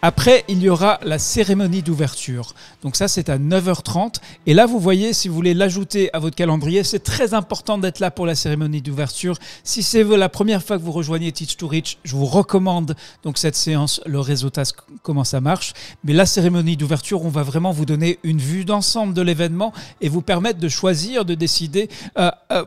Après, 0.00 0.46
il 0.48 0.62
y 0.62 0.70
aura 0.70 0.98
la 1.02 1.18
cérémonie 1.18 1.82
d'ouverture. 1.82 2.54
Donc 2.82 2.96
ça, 2.96 3.06
c'est 3.06 3.28
à 3.28 3.36
9h30. 3.36 4.14
Et 4.46 4.54
là, 4.54 4.64
vous 4.64 4.78
voyez, 4.78 5.12
si 5.12 5.28
vous 5.28 5.34
voulez 5.34 5.52
l'ajouter 5.52 6.08
à 6.14 6.20
votre 6.20 6.36
calendrier, 6.36 6.84
c'est 6.84 7.00
très 7.00 7.34
important 7.34 7.76
d'être 7.76 8.00
là 8.00 8.10
pour 8.10 8.24
la 8.24 8.34
cérémonie 8.34 8.80
d'ouverture. 8.80 9.36
Si 9.62 9.82
c'est 9.82 10.04
la 10.04 10.30
première 10.30 10.62
fois 10.62 10.78
que 10.78 10.82
vous 10.82 10.92
rejoignez 10.92 11.30
Teach 11.30 11.58
to 11.58 11.68
Reach, 11.68 11.98
je 12.02 12.16
vous 12.16 12.24
recommande 12.24 12.96
donc 13.22 13.36
cette 13.36 13.56
séance, 13.56 14.00
le 14.06 14.20
réseautage, 14.20 14.68
comment 15.02 15.24
ça 15.24 15.42
marche. 15.42 15.74
Mais 16.04 16.14
la 16.14 16.24
cérémonie 16.24 16.78
d'ouverture, 16.78 17.26
on 17.26 17.28
va 17.28 17.42
vraiment 17.42 17.72
vous 17.72 17.84
donner 17.84 18.20
une 18.22 18.38
vue 18.38 18.64
d'ensemble 18.64 19.12
de 19.12 19.20
l'événement 19.20 19.74
et 20.00 20.08
vous 20.08 20.22
permettre 20.22 20.60
de 20.60 20.68
choisir, 20.70 21.26
de 21.26 21.34
décider 21.34 21.90
euh, 22.16 22.30
euh, 22.52 22.64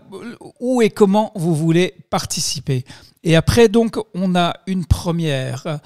où 0.60 0.84
et 0.84 0.92
comment 0.92 1.32
vous 1.34 1.56
voulez 1.56 1.96
participer. 2.12 2.86
Et 3.24 3.36
après, 3.36 3.68
donc, 3.70 3.98
on 4.14 4.36
a 4.36 4.54
une 4.68 4.86
première 4.86 5.80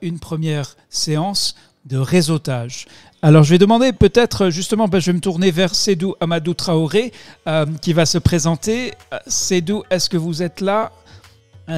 une 0.00 0.18
première 0.18 0.74
séance 0.88 1.54
de 1.84 1.98
réseautage. 1.98 2.86
Alors 3.22 3.42
je 3.42 3.50
vais 3.50 3.58
demander 3.58 3.92
peut-être 3.92 4.48
justement, 4.48 4.88
ben, 4.88 4.98
je 4.98 5.10
vais 5.10 5.16
me 5.16 5.20
tourner 5.20 5.50
vers 5.50 5.74
Sédou 5.74 6.14
Amadou 6.20 6.54
Traoré 6.54 7.12
euh, 7.46 7.66
qui 7.82 7.92
va 7.92 8.06
se 8.06 8.16
présenter. 8.16 8.94
Euh, 9.12 9.18
Sédou, 9.26 9.82
est-ce 9.90 10.08
que 10.08 10.16
vous 10.16 10.42
êtes 10.42 10.60
là? 10.62 10.90
euh, 10.90 10.99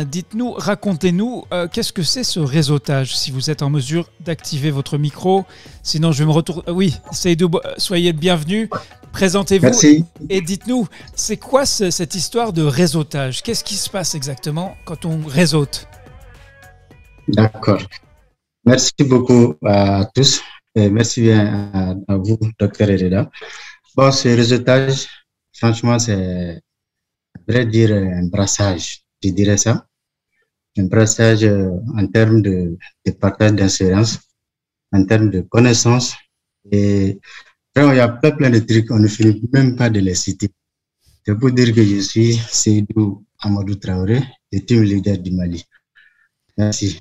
Dites-nous, 0.06 0.52
racontez-nous, 0.52 1.44
qu'est-ce 1.72 1.92
que 1.92 2.02
c'est 2.02 2.24
ce 2.24 2.40
réseautage 2.40 3.16
Si 3.16 3.30
vous 3.30 3.50
êtes 3.50 3.62
en 3.62 3.70
mesure 3.70 4.08
d'activer 4.20 4.70
votre 4.70 4.96
micro, 4.98 5.44
sinon 5.82 6.12
je 6.12 6.20
vais 6.20 6.26
me 6.26 6.32
retourner. 6.32 6.62
oui, 6.70 6.96
Sédou, 7.12 7.50
soyez 7.76 8.12
le 8.12 8.18
bienvenu. 8.18 8.70
Présentez-vous 9.12 9.68
et 10.30 10.40
dites-nous, 10.40 10.88
c'est 11.14 11.36
quoi 11.36 11.66
cette 11.66 12.14
histoire 12.14 12.52
de 12.52 12.62
réseautage? 12.62 13.42
Qu'est-ce 13.42 13.62
qui 13.62 13.74
se 13.74 13.90
passe 13.90 14.14
exactement 14.14 14.74
quand 14.86 15.04
on 15.04 15.20
réseaute? 15.26 15.86
D'accord. 17.28 17.82
Merci 18.64 18.92
beaucoup 19.00 19.54
à 19.64 20.08
tous. 20.14 20.42
Et 20.74 20.88
merci 20.88 21.20
bien 21.20 21.94
à, 22.08 22.16
vous, 22.16 22.38
docteur 22.58 22.88
Hereda. 22.90 23.30
Bon, 23.94 24.10
ce 24.10 24.28
réseautage, 24.28 25.06
franchement, 25.52 25.98
c'est, 25.98 26.62
à 27.36 27.52
vrai 27.52 27.66
dire, 27.66 27.92
un 27.92 28.26
brassage, 28.28 29.02
je 29.22 29.30
dirais 29.30 29.56
ça. 29.56 29.86
Un 30.78 30.84
brassage 30.84 31.44
euh, 31.44 31.70
en 31.96 32.06
termes 32.06 32.40
de, 32.42 32.78
partage 33.20 33.52
d'insurance, 33.52 34.18
en 34.92 35.04
termes 35.04 35.30
de 35.30 35.40
connaissances. 35.42 36.14
Et 36.70 37.18
il 37.76 37.82
y 37.82 38.00
a 38.00 38.08
plein, 38.08 38.30
plein 38.32 38.50
de 38.50 38.58
trucs, 38.60 38.90
on 38.90 38.98
ne 38.98 39.08
finit 39.08 39.42
même 39.52 39.76
pas 39.76 39.90
de 39.90 40.00
les 40.00 40.14
citer. 40.14 40.50
C'est 41.24 41.38
pour 41.38 41.50
dire 41.52 41.74
que 41.74 41.84
je 41.84 42.00
suis 42.00 42.34
Seydou 42.34 43.24
Amadou 43.40 43.74
Traoré, 43.74 44.22
le 44.50 44.60
team 44.60 44.82
leader 44.82 45.18
du 45.18 45.32
Mali. 45.32 45.64
Merci. 46.56 46.98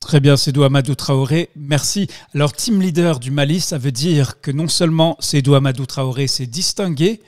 Très 0.00 0.20
bien, 0.20 0.36
Sédou 0.36 0.62
Amadou 0.62 0.94
Traoré, 0.94 1.50
merci. 1.56 2.08
Alors, 2.34 2.52
team 2.52 2.80
leader 2.80 3.18
du 3.20 3.30
Mali, 3.30 3.60
ça 3.60 3.76
veut 3.76 3.92
dire 3.92 4.40
que 4.40 4.50
non 4.50 4.68
seulement 4.68 5.16
Sédou 5.20 5.54
Amadou 5.54 5.84
Traoré 5.84 6.26
s'est 6.26 6.46
distingué 6.46 7.20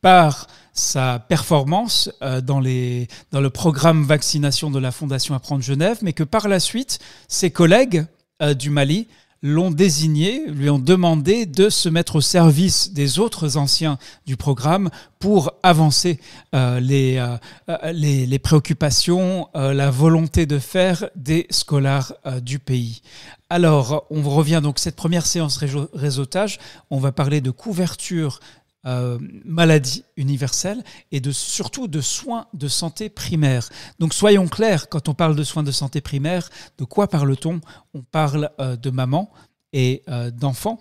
par 0.00 0.46
sa 0.72 1.18
performance 1.18 2.10
euh, 2.22 2.40
dans, 2.40 2.60
le 2.60 3.48
programme 3.48 4.04
vaccination 4.04 4.70
de 4.70 4.78
la 4.78 4.92
Fondation 4.92 5.34
Apprendre 5.34 5.62
Genève, 5.62 5.98
mais 6.02 6.12
que 6.12 6.24
par 6.24 6.48
la 6.48 6.60
suite, 6.60 6.98
ses 7.28 7.50
collègues 7.50 8.06
euh, 8.42 8.54
du 8.54 8.70
Mali 8.70 9.08
l'ont 9.42 9.70
désigné, 9.70 10.46
lui 10.48 10.68
ont 10.68 10.78
demandé 10.78 11.46
de 11.46 11.70
se 11.70 11.88
mettre 11.88 12.16
au 12.16 12.20
service 12.20 12.92
des 12.92 13.18
autres 13.18 13.56
anciens 13.56 13.96
du 14.26 14.36
programme 14.36 14.90
pour 15.18 15.54
avancer 15.62 16.20
euh, 16.54 16.78
les, 16.78 18.38
préoccupations, 18.38 19.48
la 19.54 19.90
volonté 19.90 20.44
de 20.44 20.58
faire 20.58 21.08
des 21.16 21.46
scolaires 21.48 22.12
du 22.42 22.58
pays. 22.58 23.00
Alors, 23.48 24.04
on 24.10 24.22
revient 24.22 24.60
donc 24.62 24.78
cette 24.78 24.94
première 24.94 25.24
séance 25.24 25.58
réseautage. 25.94 26.58
On 26.90 26.98
va 26.98 27.10
parler 27.10 27.40
de 27.40 27.50
couverture 27.50 28.40
euh, 28.86 29.18
maladie 29.44 30.04
universelle 30.16 30.82
et 31.12 31.20
de, 31.20 31.32
surtout 31.32 31.86
de 31.86 32.00
soins 32.00 32.46
de 32.54 32.66
santé 32.66 33.10
primaire. 33.10 33.68
Donc 33.98 34.14
soyons 34.14 34.48
clairs, 34.48 34.88
quand 34.88 35.10
on 35.10 35.14
parle 35.14 35.36
de 35.36 35.44
soins 35.44 35.62
de 35.62 35.70
santé 35.70 36.00
primaire, 36.00 36.48
de 36.78 36.84
quoi 36.84 37.06
parle-t-on? 37.06 37.60
On 37.92 38.00
parle 38.00 38.50
euh, 38.58 38.76
de 38.76 38.88
maman 38.88 39.30
et 39.74 40.02
euh, 40.08 40.30
d'enfants 40.30 40.78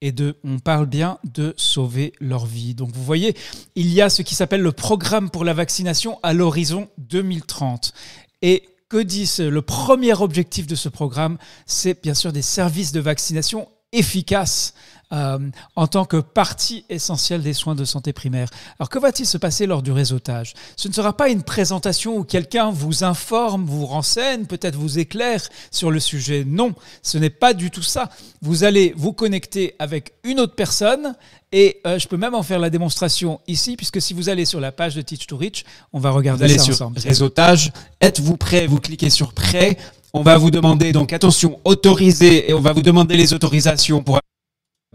et 0.00 0.10
de, 0.10 0.38
on 0.42 0.58
parle 0.58 0.86
bien 0.86 1.18
de 1.22 1.54
sauver 1.56 2.14
leur 2.18 2.46
vie. 2.46 2.74
Donc 2.74 2.90
vous 2.92 3.04
voyez, 3.04 3.36
il 3.76 3.92
y 3.92 4.00
a 4.00 4.10
ce 4.10 4.22
qui 4.22 4.34
s'appelle 4.34 4.62
le 4.62 4.72
programme 4.72 5.30
pour 5.30 5.44
la 5.44 5.52
vaccination 5.52 6.18
à 6.24 6.32
l'horizon 6.32 6.88
2030. 6.98 7.92
Et 8.42 8.68
que 8.88 9.00
dit 9.00 9.30
le 9.38 9.62
premier 9.62 10.20
objectif 10.20 10.66
de 10.66 10.74
ce 10.74 10.88
programme? 10.88 11.38
C'est 11.64 12.02
bien 12.02 12.14
sûr 12.14 12.32
des 12.32 12.42
services 12.42 12.90
de 12.90 12.98
vaccination 12.98 13.68
efficaces 13.92 14.74
euh, 15.12 15.38
en 15.76 15.86
tant 15.86 16.04
que 16.04 16.18
partie 16.18 16.84
essentielle 16.88 17.42
des 17.42 17.52
soins 17.52 17.74
de 17.74 17.84
santé 17.84 18.12
primaire. 18.12 18.48
Alors 18.78 18.88
que 18.88 18.98
va-t-il 18.98 19.26
se 19.26 19.38
passer 19.38 19.66
lors 19.66 19.82
du 19.82 19.92
réseautage? 19.92 20.54
Ce 20.76 20.88
ne 20.88 20.92
sera 20.92 21.16
pas 21.16 21.28
une 21.28 21.42
présentation 21.42 22.16
où 22.16 22.24
quelqu'un 22.24 22.70
vous 22.70 23.04
informe, 23.04 23.64
vous 23.64 23.86
renseigne, 23.86 24.44
peut-être 24.44 24.76
vous 24.76 24.98
éclaire 24.98 25.42
sur 25.70 25.90
le 25.90 26.00
sujet. 26.00 26.44
Non, 26.46 26.74
ce 27.02 27.18
n'est 27.18 27.30
pas 27.30 27.54
du 27.54 27.70
tout 27.70 27.82
ça. 27.82 28.10
Vous 28.42 28.64
allez 28.64 28.94
vous 28.96 29.12
connecter 29.12 29.74
avec 29.78 30.14
une 30.24 30.40
autre 30.40 30.54
personne 30.54 31.14
et 31.52 31.80
euh, 31.86 31.98
je 31.98 32.06
peux 32.06 32.16
même 32.16 32.34
en 32.34 32.44
faire 32.44 32.60
la 32.60 32.70
démonstration 32.70 33.40
ici, 33.48 33.76
puisque 33.76 34.00
si 34.00 34.14
vous 34.14 34.28
allez 34.28 34.44
sur 34.44 34.60
la 34.60 34.70
page 34.70 34.94
de 34.94 35.02
Teach 35.02 35.26
to 35.26 35.36
Reach, 35.36 35.64
on 35.92 35.98
va 35.98 36.10
regarder 36.10 36.48
ça 36.48 36.62
sur 36.62 36.74
ensemble. 36.74 37.00
Réseautage, 37.00 37.72
êtes-vous 38.00 38.36
prêt? 38.36 38.66
Vous 38.66 38.78
cliquez 38.78 39.10
sur 39.10 39.32
prêt. 39.32 39.76
On 40.12 40.22
va 40.22 40.38
vous 40.38 40.50
demander 40.50 40.92
donc 40.92 41.12
attention, 41.12 41.60
autoriser 41.64 42.50
et 42.50 42.54
on 42.54 42.60
va 42.60 42.72
vous 42.72 42.82
demander 42.82 43.16
les 43.16 43.32
autorisations 43.32 44.02
pour 44.02 44.18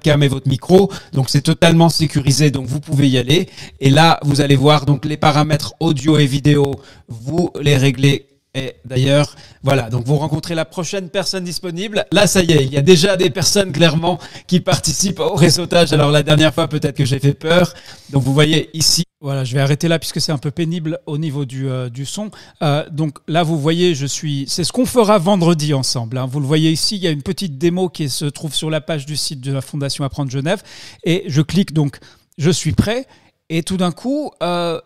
et 0.08 0.28
votre 0.28 0.48
micro. 0.48 0.92
Donc 1.14 1.30
c'est 1.30 1.42
totalement 1.42 1.90
sécurisé, 1.90 2.52
donc 2.52 2.68
vous 2.68 2.80
pouvez 2.80 3.10
y 3.10 3.18
aller. 3.18 3.50
Et 3.80 3.90
là, 3.90 4.20
vous 4.24 4.42
allez 4.42 4.56
voir 4.56 4.86
donc 4.86 5.06
les 5.06 5.18
paramètres 5.18 5.74
audio 5.80 6.18
et 6.18 6.26
vidéo, 6.26 6.76
vous 7.08 7.52
les 7.60 7.78
réglez. 7.78 8.35
Et 8.56 8.76
d'ailleurs, 8.86 9.36
voilà, 9.64 9.90
donc 9.90 10.06
vous 10.06 10.16
rencontrez 10.16 10.56
la 10.56 10.64
prochaine 10.64 11.10
personne 11.10 11.44
disponible. 11.44 12.06
Là, 12.14 12.26
ça 12.26 12.42
y 12.42 12.54
est, 12.54 12.64
il 12.64 12.74
y 12.74 12.78
a 12.78 12.82
déjà 12.82 13.18
des 13.18 13.30
personnes 13.30 13.74
clairement 13.74 14.18
qui 14.48 14.62
participent 14.62 15.20
au 15.20 15.36
réseautage. 15.36 15.92
Alors 15.92 16.10
la 16.10 16.24
dernière 16.24 16.54
fois, 16.54 16.70
peut-être 16.70 16.96
que 16.96 17.04
j'ai 17.04 17.20
fait 17.20 17.34
peur. 17.34 17.74
Donc 18.12 18.24
vous 18.24 18.34
voyez 18.34 18.70
ici, 18.74 19.04
voilà, 19.20 19.44
je 19.44 19.54
vais 19.56 19.60
arrêter 19.60 19.90
là 19.90 20.00
puisque 20.00 20.22
c'est 20.22 20.32
un 20.32 20.38
peu 20.38 20.52
pénible 20.52 21.00
au 21.06 21.18
niveau 21.18 21.44
du, 21.44 21.68
euh, 21.68 21.90
du 21.90 22.06
son. 22.06 22.32
Euh, 22.62 22.88
donc 22.90 23.18
là, 23.28 23.44
vous 23.44 23.60
voyez, 23.60 23.94
je 23.94 24.06
suis. 24.06 24.46
C'est 24.48 24.64
ce 24.64 24.72
qu'on 24.72 24.86
fera 24.86 25.18
vendredi 25.18 25.74
ensemble. 25.74 26.18
Hein. 26.18 26.26
Vous 26.26 26.40
le 26.40 26.46
voyez 26.46 26.72
ici, 26.72 26.96
il 26.96 27.04
y 27.04 27.08
a 27.08 27.12
une 27.12 27.24
petite 27.24 27.58
démo 27.58 27.90
qui 27.90 28.08
se 28.08 28.26
trouve 28.26 28.54
sur 28.54 28.70
la 28.70 28.80
page 28.80 29.06
du 29.06 29.18
site 29.18 29.42
de 29.42 29.52
la 29.52 29.62
Fondation 29.62 30.06
Apprendre 30.06 30.32
Genève. 30.32 30.64
Et 31.04 31.26
je 31.28 31.42
clique 31.42 31.74
donc, 31.74 32.00
je 32.38 32.52
suis 32.52 32.72
prêt. 32.72 33.06
Et 33.50 33.64
tout 33.64 33.78
d'un 33.78 33.92
coup, 33.92 34.32
euh, 34.42 34.80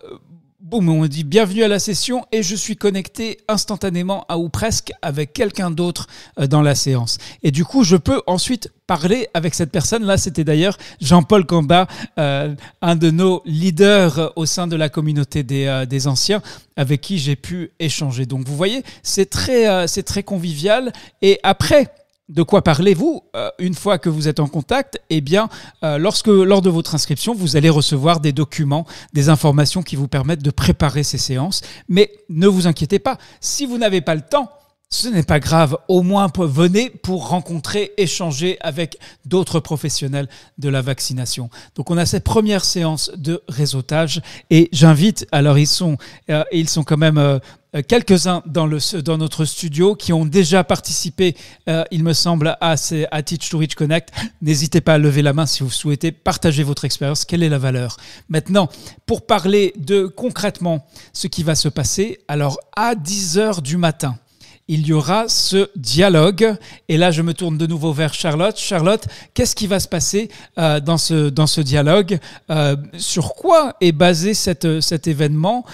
Boum, 0.62 0.90
on 0.90 1.06
dit 1.06 1.24
bienvenue 1.24 1.64
à 1.64 1.70
la 1.70 1.80
session 1.80 2.26
et 2.34 2.44
je 2.44 2.54
suis 2.54 2.76
connecté 2.76 3.38
instantanément 3.48 4.26
à 4.28 4.38
ou 4.38 4.50
presque 4.50 4.92
avec 5.02 5.32
quelqu'un 5.32 5.72
d'autre 5.72 6.08
euh, 6.38 6.48
dans 6.48 6.62
la 6.62 6.76
séance. 6.76 7.18
Et 7.44 7.52
du 7.52 7.64
coup, 7.64 7.86
je 7.86 7.96
peux 7.96 8.22
ensuite 8.28 8.70
parler 8.86 9.30
avec 9.34 9.56
cette 9.56 9.72
personne. 9.72 10.04
Là, 10.04 10.18
c'était 10.18 10.44
d'ailleurs 10.44 10.78
Jean-Paul 11.00 11.46
Combat, 11.46 11.88
euh, 12.18 12.54
un 12.82 12.98
de 12.98 13.10
nos 13.10 13.42
leaders 13.46 14.34
au 14.36 14.46
sein 14.46 14.68
de 14.68 14.76
la 14.76 14.90
communauté 14.90 15.44
des, 15.44 15.66
euh, 15.66 16.10
anciens, 16.10 16.42
avec 16.76 17.00
qui 17.00 17.20
j'ai 17.20 17.38
pu 17.38 17.72
échanger. 17.80 18.26
Donc, 18.26 18.46
vous 18.46 18.58
voyez, 18.58 18.84
c'est 19.02 19.34
c'est 19.88 20.04
très 20.04 20.24
convivial. 20.24 20.92
Et 21.22 21.40
après, 21.44 21.88
de 22.30 22.44
quoi 22.44 22.64
parlez-vous 22.64 23.24
euh, 23.36 23.50
une 23.60 23.74
fois 23.74 23.98
que 23.98 24.08
vous 24.08 24.28
êtes 24.28 24.40
en 24.40 24.48
contact? 24.48 25.02
Eh 25.10 25.20
bien, 25.20 25.50
euh, 25.84 25.98
lorsque 25.98 26.28
lors 26.28 26.62
de 26.62 26.70
votre 26.70 26.96
inscription, 26.96 27.34
vous 27.34 27.58
allez 27.58 27.70
recevoir 27.70 28.20
des 28.20 28.32
documents, 28.32 28.86
des 29.14 29.30
informations 29.30 29.82
qui 29.82 29.96
vous 29.96 30.08
permettent 30.08 30.44
de 30.44 30.52
préparer 30.52 31.04
ces 31.04 31.18
séances. 31.18 31.62
Mais 31.88 32.12
ne 32.30 32.48
vous 32.48 32.68
inquiétez 32.68 33.00
pas, 33.00 33.18
si 33.42 33.66
vous 33.66 33.78
n'avez 33.78 34.02
pas 34.02 34.16
le 34.16 34.22
temps, 34.22 34.50
ce 34.92 35.08
n'est 35.08 35.24
pas 35.24 35.40
grave, 35.40 35.78
au 35.88 36.02
moins 36.02 36.32
venez 36.36 36.90
pour 36.90 37.30
rencontrer, 37.30 37.92
échanger 37.98 38.58
avec 38.62 38.98
d'autres 39.24 39.60
professionnels 39.60 40.28
de 40.58 40.68
la 40.68 40.82
vaccination. 40.82 41.52
Donc 41.76 41.92
on 41.92 41.98
a 41.98 42.08
cette 42.08 42.24
première 42.24 42.66
séance 42.66 43.12
de 43.16 43.44
réseautage 43.48 44.20
et 44.50 44.68
j'invite, 44.74 45.28
alors 45.32 45.60
ils 45.60 45.68
sont, 45.68 45.98
euh, 46.32 46.44
ils 46.52 46.70
sont 46.70 46.84
quand 46.84 46.98
même 46.98 47.40
quelques-uns 47.88 48.42
dans, 48.46 48.68
dans 49.04 49.18
notre 49.18 49.46
studio 49.46 49.96
qui 49.96 50.14
ont 50.14 50.26
déjà 50.26 50.64
participé, 50.64 51.36
euh, 51.68 51.84
il 51.92 52.04
me 52.04 52.14
semble, 52.14 52.58
à, 52.62 52.76
à 53.12 53.24
Teach 53.24 53.50
to 53.50 53.58
Reach 53.58 53.76
Connect. 53.76 54.12
N'hésitez 54.42 54.82
pas 54.82 54.96
à 54.96 54.98
lever 54.98 55.22
la 55.22 55.34
main 55.34 55.46
si 55.46 55.64
vous 55.64 55.70
souhaitez 55.70 56.12
partager 56.12 56.64
votre 56.64 56.86
expérience. 56.86 57.26
Quelle 57.26 57.44
est 57.44 57.50
la 57.50 57.60
valeur? 57.60 57.98
Maintenant, 58.28 58.70
pour 59.06 59.26
parler 59.26 59.74
de 59.78 60.08
concrètement 60.08 60.88
ce 61.14 61.28
qui 61.28 61.44
va 61.44 61.56
se 61.56 61.70
passer, 61.70 62.20
alors 62.28 62.60
à 62.76 62.96
10 62.96 63.38
heures 63.38 63.62
du 63.62 63.78
matin, 63.78 64.18
il 64.68 64.86
y 64.86 64.94
aura 64.94 65.28
ce 65.28 65.70
dialogue. 65.76 66.56
Et 66.90 66.98
là, 66.98 67.10
je 67.10 67.24
me 67.24 67.34
tourne 67.34 67.58
de 67.58 67.66
nouveau 67.66 67.92
vers 67.92 68.14
Charlotte. 68.14 68.56
Charlotte, 68.58 69.04
qu'est-ce 69.34 69.56
qui 69.56 69.66
va 69.66 69.80
se 69.80 69.88
passer 69.88 70.30
euh, 70.60 70.80
dans, 70.80 71.00
ce, 71.00 71.30
dans 71.30 71.48
ce 71.48 71.60
dialogue? 71.60 72.20
Euh, 72.52 72.76
Sur 72.98 73.34
quoi 73.34 73.76
est 73.82 73.92
basé 73.92 74.36
cet 74.36 75.08
événement? 75.08 75.66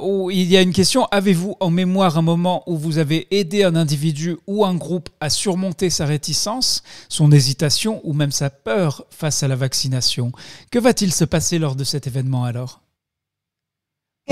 Où 0.00 0.30
il 0.30 0.48
y 0.48 0.56
a 0.56 0.62
une 0.62 0.72
question. 0.72 1.06
Avez-vous 1.06 1.56
en 1.58 1.70
mémoire 1.70 2.18
un 2.18 2.22
moment 2.22 2.62
où 2.66 2.76
vous 2.76 2.98
avez 2.98 3.26
aidé 3.36 3.64
un 3.64 3.74
individu 3.74 4.36
ou 4.46 4.64
un 4.64 4.74
groupe 4.74 5.08
à 5.20 5.28
surmonter 5.28 5.90
sa 5.90 6.06
réticence, 6.06 6.84
son 7.08 7.32
hésitation 7.32 8.00
ou 8.04 8.12
même 8.12 8.30
sa 8.30 8.48
peur 8.48 9.04
face 9.10 9.42
à 9.42 9.48
la 9.48 9.56
vaccination? 9.56 10.30
Que 10.70 10.78
va-t-il 10.78 11.12
se 11.12 11.24
passer 11.24 11.58
lors 11.58 11.74
de 11.74 11.84
cet 11.84 12.06
événement 12.06 12.44
alors? 12.44 12.80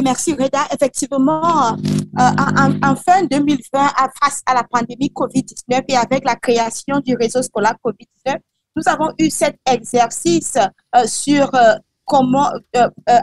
Merci 0.02 0.32
Reda. 0.32 0.66
Effectivement, 0.72 1.76
euh, 1.76 2.30
en, 2.82 2.96
fin 2.96 3.22
2020, 3.30 3.58
face 4.20 4.42
à 4.44 4.54
la 4.54 4.64
pandémie 4.64 5.12
COVID-19 5.14 5.84
et 5.88 5.96
avec 5.96 6.24
la 6.24 6.34
création 6.34 6.98
du 6.98 7.14
réseau 7.14 7.42
scolaire 7.42 7.76
COVID-19, 7.84 8.36
nous 8.76 8.82
avons 8.86 9.12
eu 9.18 9.30
cet 9.30 9.56
exercice 9.70 10.58
euh, 10.96 11.06
sur 11.06 11.54
euh, 11.54 11.74
comment 12.04 12.50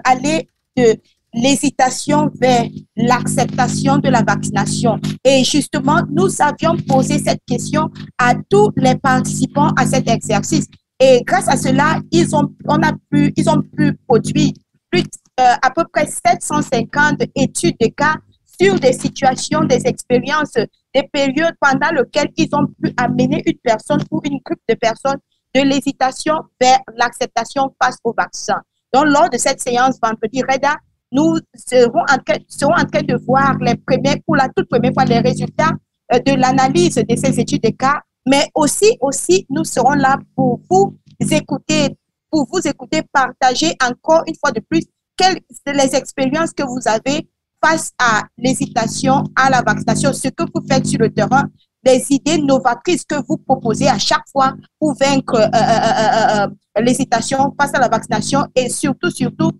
aller 0.05 0.47
de 0.77 0.95
l'hésitation 1.33 2.29
vers 2.39 2.65
l'acceptation 2.95 3.97
de 3.97 4.09
la 4.09 4.21
vaccination. 4.21 4.99
Et 5.23 5.43
justement, 5.43 6.01
nous 6.09 6.29
avions 6.39 6.75
posé 6.87 7.19
cette 7.19 7.41
question 7.47 7.89
à 8.17 8.33
tous 8.49 8.71
les 8.75 8.95
participants 8.95 9.71
à 9.77 9.85
cet 9.85 10.09
exercice. 10.09 10.67
Et 10.99 11.21
grâce 11.25 11.47
à 11.47 11.57
cela, 11.57 11.99
ils 12.11 12.35
ont, 12.35 12.53
on 12.67 12.81
a 12.83 12.91
pu, 13.09 13.33
ils 13.35 13.49
ont 13.49 13.61
pu 13.61 13.93
produire 14.07 14.51
plus 14.91 15.03
euh, 15.39 15.53
à 15.61 15.71
peu 15.71 15.83
près 15.91 16.05
750 16.05 17.21
études 17.35 17.77
de 17.79 17.87
cas 17.87 18.15
sur 18.61 18.79
des 18.79 18.93
situations, 18.93 19.61
des 19.61 19.87
expériences, 19.87 20.53
des 20.93 21.03
périodes 21.11 21.55
pendant 21.59 21.89
lesquelles 21.91 22.31
ils 22.37 22.49
ont 22.53 22.67
pu 22.67 22.93
amener 22.97 23.41
une 23.45 23.57
personne 23.63 24.03
ou 24.11 24.21
une 24.23 24.39
groupe 24.45 24.61
de 24.69 24.75
personnes 24.75 25.19
de 25.55 25.61
l'hésitation 25.61 26.35
vers 26.59 26.79
l'acceptation 26.95 27.73
face 27.81 27.97
au 28.03 28.13
vaccin. 28.15 28.61
Donc, 28.93 29.05
lors 29.05 29.29
de 29.29 29.37
cette 29.37 29.61
séance 29.61 29.97
vendredi, 30.01 30.43
Reda, 30.43 30.75
nous 31.11 31.37
serons 31.55 32.01
en, 32.01 32.17
train, 32.17 32.39
serons 32.47 32.73
en 32.73 32.85
train 32.85 33.01
de 33.03 33.17
voir 33.25 33.57
les 33.59 33.75
premiers, 33.75 34.21
pour 34.25 34.35
la 34.35 34.49
toute 34.49 34.69
première 34.69 34.93
fois, 34.93 35.05
les 35.05 35.19
résultats 35.19 35.71
euh, 36.13 36.19
de 36.19 36.33
l'analyse 36.33 36.95
de 36.95 37.15
ces 37.15 37.39
études 37.39 37.63
de 37.63 37.69
cas, 37.69 38.01
mais 38.27 38.47
aussi, 38.55 38.97
aussi, 39.01 39.45
nous 39.49 39.63
serons 39.63 39.93
là 39.93 40.17
pour 40.35 40.61
vous 40.69 40.95
écouter, 41.19 41.95
pour 42.29 42.47
vous 42.51 42.67
écouter, 42.67 43.01
partager 43.11 43.75
encore 43.83 44.23
une 44.27 44.35
fois 44.35 44.51
de 44.51 44.61
plus 44.61 44.85
quelles 45.17 45.39
sont 45.49 45.73
les 45.73 45.95
expériences 45.95 46.51
que 46.53 46.63
vous 46.63 46.87
avez 46.87 47.27
face 47.63 47.91
à 47.99 48.23
l'hésitation 48.37 49.23
à 49.35 49.49
la 49.49 49.61
vaccination, 49.61 50.13
ce 50.13 50.29
que 50.29 50.43
vous 50.43 50.65
faites 50.67 50.85
sur 50.85 50.99
le 50.99 51.11
terrain, 51.11 51.49
les 51.83 52.03
idées 52.11 52.37
novatrices 52.37 53.05
que 53.05 53.15
vous 53.27 53.37
proposez 53.37 53.87
à 53.87 53.99
chaque 53.99 54.27
fois 54.31 54.53
pour 54.79 54.95
vaincre 54.95 55.35
euh, 55.35 56.45
euh, 56.45 56.81
l'hésitation 56.81 57.53
face 57.59 57.73
à 57.73 57.79
la 57.79 57.87
vaccination 57.87 58.45
et 58.55 58.69
surtout, 58.69 59.09
surtout, 59.11 59.51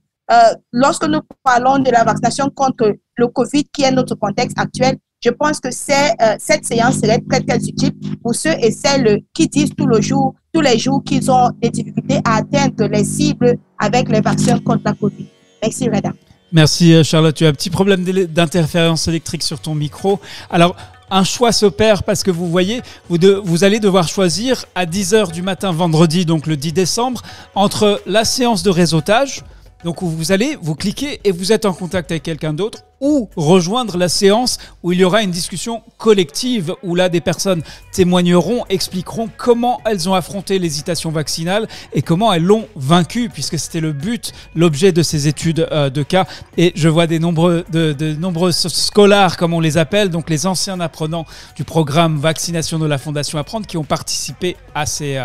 lorsque 0.71 1.05
nous 1.07 1.19
parlons 1.43 1.79
de 1.79 1.91
la 1.91 2.03
vaccination 2.03 2.49
contre 2.49 2.93
le 3.17 3.27
COVID, 3.27 3.65
qui 3.73 3.83
est 3.83 3.91
notre 3.91 4.15
contexte 4.15 4.57
actuel, 4.57 4.97
je 5.23 5.29
pense 5.29 5.59
que 5.59 5.69
cette 5.71 6.65
séance 6.65 6.95
serait 6.95 7.21
très, 7.29 7.41
très 7.41 7.57
utile 7.57 7.91
pour 8.23 8.33
ceux 8.33 8.53
et 8.59 8.71
celles 8.71 9.21
qui 9.33 9.47
disent 9.47 9.71
tous 9.77 9.87
les 9.87 10.79
jours 10.79 11.03
qu'ils 11.03 11.29
ont 11.29 11.49
des 11.61 11.69
difficultés 11.69 12.19
à 12.25 12.37
atteindre 12.37 12.85
les 12.87 13.03
cibles 13.03 13.57
avec 13.77 14.09
les 14.09 14.21
vaccins 14.21 14.59
contre 14.59 14.81
la 14.85 14.93
COVID. 14.93 15.27
Merci, 15.61 15.89
Reda. 15.89 16.11
Merci, 16.51 16.93
euh, 16.93 17.03
Charlotte. 17.03 17.35
Tu 17.35 17.45
as 17.45 17.49
un 17.49 17.53
petit 17.53 17.69
problème 17.69 18.03
d'interférence 18.03 19.07
électrique 19.07 19.43
sur 19.43 19.59
ton 19.59 19.75
micro. 19.75 20.19
Alors, 20.49 20.75
un 21.09 21.23
choix 21.23 21.51
s'opère 21.51 22.03
parce 22.03 22.23
que 22.23 22.31
vous 22.31 22.49
voyez, 22.49 22.81
vous, 23.09 23.17
vous, 23.43 23.63
allez 23.63 23.79
devoir 23.79 24.07
choisir 24.07 24.65
à 24.75 24.85
10h 24.85 25.31
du 25.31 25.41
matin 25.41 25.71
vendredi, 25.71 26.25
donc 26.25 26.47
le 26.47 26.57
10 26.57 26.73
décembre, 26.73 27.21
entre 27.53 28.01
la 28.05 28.25
séance 28.25 28.63
de 28.63 28.69
réseautage, 28.69 29.43
donc 29.83 30.03
vous 30.03 30.31
allez, 30.31 30.57
vous 30.61 30.75
cliquez 30.75 31.19
et 31.23 31.31
vous 31.31 31.51
êtes 31.51 31.65
en 31.65 31.73
contact 31.73 32.11
avec 32.11 32.23
quelqu'un 32.23 32.53
d'autre 32.53 32.83
ou 33.01 33.27
rejoindre 33.35 33.97
la 33.97 34.07
séance 34.07 34.59
où 34.83 34.91
il 34.91 34.99
y 34.99 35.03
aura 35.03 35.23
une 35.23 35.31
discussion 35.31 35.81
collective 35.97 36.75
où 36.83 36.93
là 36.93 37.09
des 37.09 37.19
personnes 37.19 37.63
témoigneront, 37.91 38.63
expliqueront 38.69 39.27
comment 39.37 39.81
elles 39.85 40.07
ont 40.07 40.13
affronté 40.13 40.59
l'hésitation 40.59 41.09
vaccinale 41.09 41.67
et 41.93 42.03
comment 42.03 42.31
elles 42.31 42.43
l'ont 42.43 42.67
vaincue 42.75 43.29
puisque 43.29 43.57
c'était 43.57 43.79
le 43.79 43.91
but, 43.91 44.31
l'objet 44.55 44.91
de 44.91 45.01
ces 45.01 45.27
études 45.27 45.67
euh, 45.71 45.89
de 45.89 46.03
cas. 46.03 46.27
Et 46.57 46.71
je 46.75 46.87
vois 46.87 47.07
des 47.07 47.17
nombreux, 47.17 47.65
de, 47.71 48.13
nombreux 48.13 48.51
scholars 48.51 49.35
comme 49.35 49.53
on 49.53 49.59
les 49.59 49.77
appelle, 49.77 50.09
donc 50.09 50.29
les 50.29 50.45
anciens 50.45 50.79
apprenants 50.79 51.25
du 51.55 51.63
programme 51.63 52.17
vaccination 52.19 52.77
de 52.77 52.85
la 52.85 52.99
Fondation 52.99 53.39
Apprendre 53.39 53.65
qui 53.65 53.77
ont 53.77 53.83
participé 53.83 54.55
à 54.75 54.85
ces, 54.85 55.17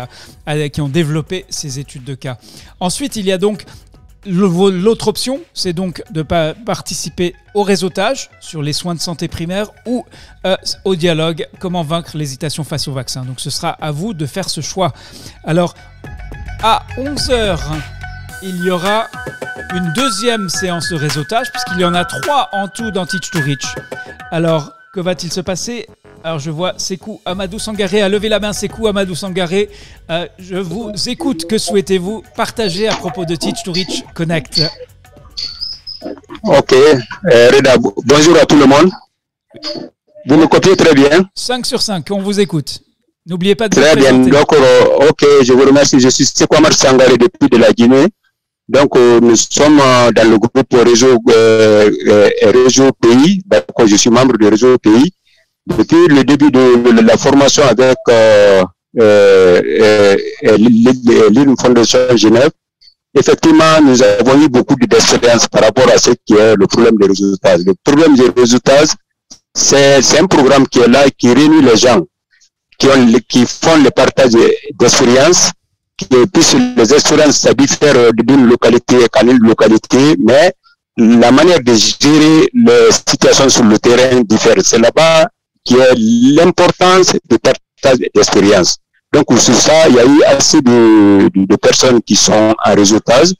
euh, 0.47 0.69
qui 0.69 0.81
ont 0.81 0.89
développé 0.89 1.45
ces 1.49 1.77
études 1.77 2.03
de 2.03 2.15
cas. 2.15 2.37
Ensuite, 2.79 3.15
il 3.17 3.25
y 3.25 3.31
a 3.31 3.37
donc 3.37 3.65
L'autre 4.27 5.07
option, 5.07 5.39
c'est 5.53 5.73
donc 5.73 6.03
de 6.11 6.21
pas 6.21 6.53
participer 6.53 7.33
au 7.53 7.63
réseautage 7.63 8.29
sur 8.39 8.61
les 8.61 8.73
soins 8.73 8.95
de 8.95 8.99
santé 8.99 9.27
primaires 9.27 9.71
ou 9.85 10.05
euh, 10.45 10.55
au 10.85 10.95
dialogue 10.95 11.47
comment 11.59 11.83
vaincre 11.83 12.17
l'hésitation 12.17 12.63
face 12.63 12.87
au 12.87 12.93
vaccin. 12.93 13.23
Donc 13.23 13.39
ce 13.39 13.49
sera 13.49 13.69
à 13.69 13.91
vous 13.91 14.13
de 14.13 14.25
faire 14.25 14.49
ce 14.49 14.61
choix. 14.61 14.93
Alors, 15.43 15.73
à 16.61 16.83
11h, 16.97 17.57
il 18.43 18.63
y 18.63 18.69
aura 18.69 19.07
une 19.73 19.91
deuxième 19.93 20.49
séance 20.49 20.89
de 20.89 20.95
réseautage, 20.95 21.51
puisqu'il 21.51 21.79
y 21.79 21.85
en 21.85 21.93
a 21.93 22.05
trois 22.05 22.49
en 22.51 22.67
tout 22.67 22.91
dans 22.91 23.05
Teach 23.05 23.31
to 23.31 23.39
Reach. 23.39 23.65
Alors, 24.31 24.76
que 24.97 25.01
va-t-il 25.01 25.31
se 25.31 25.41
passer 25.41 25.85
alors 26.23 26.39
je 26.39 26.49
vois 26.49 26.73
Sekou 26.79 27.21
Amadou 27.23 27.59
Sangaré 27.59 28.01
a 28.01 28.09
levé 28.09 28.29
la 28.29 28.39
main. 28.39 28.51
Sekou 28.51 28.87
Amadou 28.87 29.13
Sangaré, 29.13 29.69
euh, 30.09 30.25
je 30.39 30.55
vous 30.55 30.91
écoute. 31.07 31.45
Que 31.45 31.59
souhaitez-vous 31.59 32.23
partager 32.35 32.87
à 32.87 32.95
propos 32.95 33.23
de 33.23 33.35
Teach 33.35 33.61
to 33.63 33.71
Reach 33.71 34.03
Connect 34.15 34.63
Ok, 36.43 36.73
euh, 36.73 37.51
Reda, 37.53 37.75
bonjour 38.03 38.35
à 38.37 38.45
tout 38.47 38.57
le 38.57 38.65
monde. 38.65 38.89
Vous 40.25 40.37
me 40.37 40.47
copiez 40.47 40.75
très 40.75 40.95
bien 40.95 41.29
5 41.35 41.67
sur 41.67 41.81
5, 41.83 42.09
on 42.09 42.21
vous 42.23 42.39
écoute. 42.39 42.79
N'oubliez 43.27 43.53
pas 43.53 43.69
de 43.69 43.75
Très 43.79 43.95
bien, 43.95 44.19
euh, 44.19 45.07
ok, 45.09 45.23
je 45.43 45.53
vous 45.53 45.63
remercie. 45.63 45.99
Je 45.99 46.09
suis 46.09 46.25
Sekou 46.25 46.55
Amadou 46.55 46.75
Sangaré 46.75 47.17
depuis 47.17 47.47
de 47.47 47.57
la 47.57 47.71
Guinée. 47.71 48.07
Donc 48.69 48.95
nous 48.97 49.35
sommes 49.35 49.81
dans 50.13 50.29
le 50.29 50.37
groupe 50.37 50.73
réseau, 50.73 51.17
réseau 52.43 52.91
pays. 53.01 53.41
je 53.85 53.95
suis 53.95 54.09
membre 54.09 54.37
du 54.37 54.47
réseau 54.47 54.77
pays 54.77 55.11
depuis 55.67 56.07
le 56.07 56.23
début 56.23 56.49
de, 56.49 57.01
la 57.01 57.17
formation 57.17 57.63
avec 57.63 57.97
euh, 58.09 58.63
euh, 58.99 60.17
euh 60.45 61.55
Fondation 61.59 61.99
Genève, 62.15 62.51
effectivement, 63.13 63.81
nous 63.83 64.01
avons 64.01 64.41
eu 64.41 64.49
beaucoup 64.49 64.75
d'expérience 64.75 65.47
par 65.47 65.63
rapport 65.63 65.89
à 65.91 65.97
ce 65.97 66.11
qui 66.25 66.33
est 66.33 66.55
le 66.55 66.67
problème 66.67 66.95
des 66.97 67.07
résultats. 67.07 67.57
Le 67.57 67.73
problème 67.83 68.15
des 68.15 68.29
résultats, 68.35 68.83
c'est 69.53 70.19
un 70.19 70.27
programme 70.27 70.67
qui 70.67 70.79
est 70.79 70.87
là, 70.87 71.05
qui 71.17 71.33
réunit 71.33 71.61
les 71.61 71.75
gens, 71.75 72.01
qui, 72.79 72.87
ont, 72.87 73.11
qui 73.27 73.45
font 73.45 73.81
le 73.83 73.89
partage 73.91 74.33
d'expériences, 74.79 75.51
qui 75.97 76.07
les 76.11 76.93
expériences, 76.93 77.37
ça 77.39 77.53
diffère 77.53 78.13
d'une 78.13 78.45
localité 78.47 78.97
à 79.13 79.23
une 79.23 79.39
localité, 79.39 80.15
mais 80.19 80.53
la 80.97 81.31
manière 81.31 81.59
de 81.61 81.73
gérer 81.73 82.49
les 82.53 82.91
situations 82.91 83.49
sur 83.49 83.63
le 83.63 83.77
terrain 83.77 84.21
diffère. 84.21 84.55
C'est 84.63 84.79
là-bas 84.79 85.27
qui 85.63 85.75
est 85.75 85.93
l'importance 85.95 87.13
de 87.29 87.37
partage 87.37 87.99
d'expérience. 88.15 88.77
Donc, 89.13 89.25
sur 89.37 89.55
ça, 89.55 89.87
il 89.89 89.95
y 89.95 89.99
a 89.99 90.05
eu 90.05 90.23
assez 90.23 90.61
de, 90.61 91.29
de, 91.33 91.55
personnes 91.55 92.01
qui 92.01 92.15
sont 92.15 92.53
en 92.65 92.75
réseautage 92.75 93.33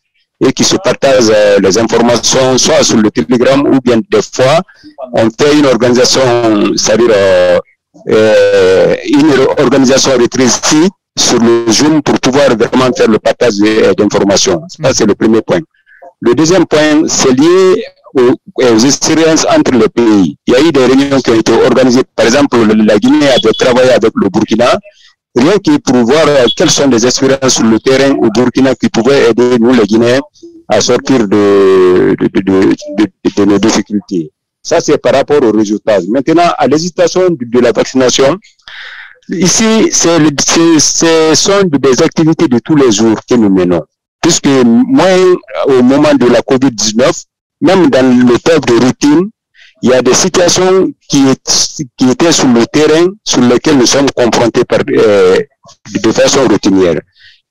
et 0.45 0.53
qui 0.53 0.63
se 0.63 0.75
partagent 0.77 1.31
euh, 1.33 1.59
les 1.59 1.77
informations, 1.77 2.57
soit 2.57 2.83
sur 2.83 2.97
le 2.97 3.09
Telegram 3.11 3.65
ou 3.67 3.79
bien 3.81 3.97
des 3.97 4.21
fois, 4.21 4.61
on 5.13 5.29
fait 5.29 5.57
une 5.57 5.65
organisation, 5.65 6.21
c'est-à-dire 6.75 7.09
euh, 7.11 7.59
euh 8.09 8.95
une 9.07 9.31
organisation 9.57 10.11
rétrécie 10.17 10.89
sur 11.17 11.39
le 11.39 11.65
Zoom 11.71 12.01
pour 12.01 12.19
pouvoir 12.19 12.55
vraiment 12.55 12.91
faire 12.95 13.09
le 13.09 13.19
partage 13.19 13.55
d'informations. 13.97 14.61
Ça, 14.67 14.93
c'est 14.93 15.05
le 15.05 15.15
premier 15.15 15.41
point. 15.41 15.59
Le 16.21 16.33
deuxième 16.33 16.65
point, 16.65 17.07
c'est 17.07 17.33
lié 17.33 17.83
aux, 18.15 18.77
expériences 18.79 19.45
entre 19.45 19.71
les 19.73 19.89
pays. 19.89 20.37
Il 20.47 20.53
y 20.53 20.55
a 20.55 20.61
eu 20.61 20.71
des 20.71 20.85
réunions 20.85 21.19
qui 21.21 21.31
ont 21.31 21.39
été 21.39 21.51
organisées. 21.51 22.03
Par 22.15 22.25
exemple, 22.25 22.57
la 22.57 22.97
Guinée 22.97 23.29
a 23.29 23.53
travaillé 23.53 23.91
avec 23.91 24.11
le 24.15 24.29
Burkina, 24.29 24.77
rien 25.35 25.57
que 25.59 25.77
pour 25.77 25.97
voir 25.97 26.25
quelles 26.55 26.71
sont 26.71 26.87
les 26.87 27.05
expériences 27.05 27.55
sur 27.55 27.65
le 27.65 27.79
terrain 27.79 28.15
au 28.15 28.29
Burkina 28.29 28.73
qui 28.75 28.89
pouvaient 28.89 29.29
aider 29.29 29.57
nous, 29.59 29.73
les 29.73 29.85
Guinéens, 29.85 30.21
à 30.67 30.81
sortir 30.81 31.27
de, 31.27 32.15
de, 32.17 33.45
nos 33.45 33.57
difficultés. 33.57 34.31
Ça, 34.61 34.79
c'est 34.81 34.97
par 34.97 35.13
rapport 35.13 35.41
aux 35.43 35.51
résultats. 35.51 35.99
Maintenant, 36.09 36.51
à 36.57 36.67
l'hésitation 36.67 37.29
de, 37.29 37.59
la 37.59 37.71
vaccination, 37.71 38.37
ici, 39.29 39.91
ce 39.91 41.35
sont 41.35 41.63
des 41.63 42.01
activités 42.01 42.47
de 42.47 42.59
tous 42.59 42.75
les 42.75 42.91
jours 42.91 43.19
que 43.29 43.35
nous 43.35 43.49
menons. 43.49 43.83
Puisque 44.21 44.47
moi, 44.65 45.05
au 45.67 45.81
moment 45.83 46.13
de 46.15 46.27
la 46.27 46.41
COVID-19, 46.41 47.23
même 47.61 47.89
dans 47.89 48.05
le 48.05 48.25
de 48.25 48.85
routine, 48.85 49.29
il 49.83 49.89
y 49.89 49.93
a 49.93 50.01
des 50.01 50.13
situations 50.13 50.89
qui, 51.07 51.23
qui 51.97 52.09
étaient 52.09 52.31
sur 52.31 52.47
le 52.47 52.65
terrain 52.65 53.07
sur 53.23 53.41
lesquelles 53.41 53.77
nous 53.77 53.85
sommes 53.85 54.09
confrontés 54.15 54.65
par, 54.65 54.79
euh, 54.89 55.37
de 56.03 56.11
façon 56.11 56.47
routinière. 56.47 56.99